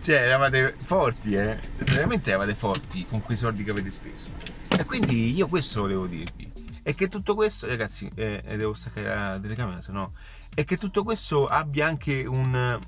cioè 0.00 0.16
eravate 0.16 0.74
forti, 0.78 1.34
eh? 1.34 1.58
Cioè, 1.76 1.84
veramente 1.84 2.30
eravate 2.30 2.54
forti 2.54 3.04
con 3.06 3.22
quei 3.22 3.36
soldi 3.36 3.64
che 3.64 3.70
avete 3.70 3.90
speso. 3.90 4.28
E 4.76 4.84
quindi 4.84 5.34
io 5.34 5.46
questo 5.46 5.82
volevo 5.82 6.06
dirvi. 6.06 6.50
E 6.82 6.94
che 6.94 7.08
tutto 7.08 7.34
questo, 7.34 7.66
ragazzi, 7.66 8.10
eh, 8.14 8.42
devo 8.56 8.72
staccare 8.72 9.06
la 9.06 9.38
telecamera, 9.38 9.80
se 9.80 9.92
no 9.92 10.12
e 10.54 10.64
che 10.64 10.76
tutto 10.76 11.04
questo 11.04 11.46
abbia 11.46 11.86
anche 11.86 12.24
un, 12.26 12.78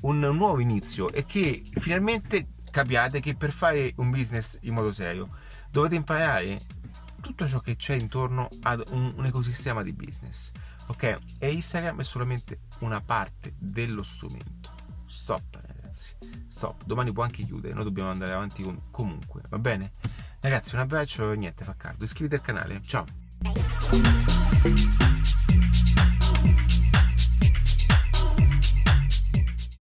un 0.00 0.18
nuovo 0.18 0.60
inizio 0.60 1.10
e 1.12 1.24
che 1.24 1.62
finalmente 1.76 2.48
capiate 2.70 3.20
che 3.20 3.36
per 3.36 3.52
fare 3.52 3.92
un 3.96 4.10
business 4.10 4.58
in 4.62 4.74
modo 4.74 4.92
serio 4.92 5.28
dovete 5.70 5.94
imparare 5.94 6.60
tutto 7.20 7.46
ciò 7.48 7.60
che 7.60 7.76
c'è 7.76 7.94
intorno 7.94 8.48
ad 8.62 8.82
un, 8.90 9.14
un, 9.16 9.24
ecosistema 9.24 9.82
di 9.82 9.92
business. 9.92 10.50
Ok? 10.88 11.18
E 11.38 11.52
Instagram 11.52 12.00
è 12.00 12.04
solamente 12.04 12.60
una 12.80 13.00
parte 13.00 13.54
dello 13.58 14.02
strumento. 14.02 14.74
Stop, 15.06 15.58
ragazzi. 15.96 16.16
Stop. 16.48 16.84
Domani 16.84 17.12
può 17.12 17.22
anche 17.22 17.44
chiudere, 17.44 17.74
noi 17.74 17.84
dobbiamo 17.84 18.10
andare 18.10 18.34
avanti 18.34 18.62
com- 18.62 18.80
comunque. 18.90 19.40
Va 19.48 19.58
bene? 19.58 19.90
Ragazzi, 20.40 20.74
un 20.74 20.82
abbraccio 20.82 21.32
e 21.32 21.36
niente, 21.36 21.64
fa 21.64 21.74
caldo. 21.76 22.04
Iscriviti 22.04 22.34
al 22.34 22.42
canale. 22.42 22.80
Ciao. 22.82 23.06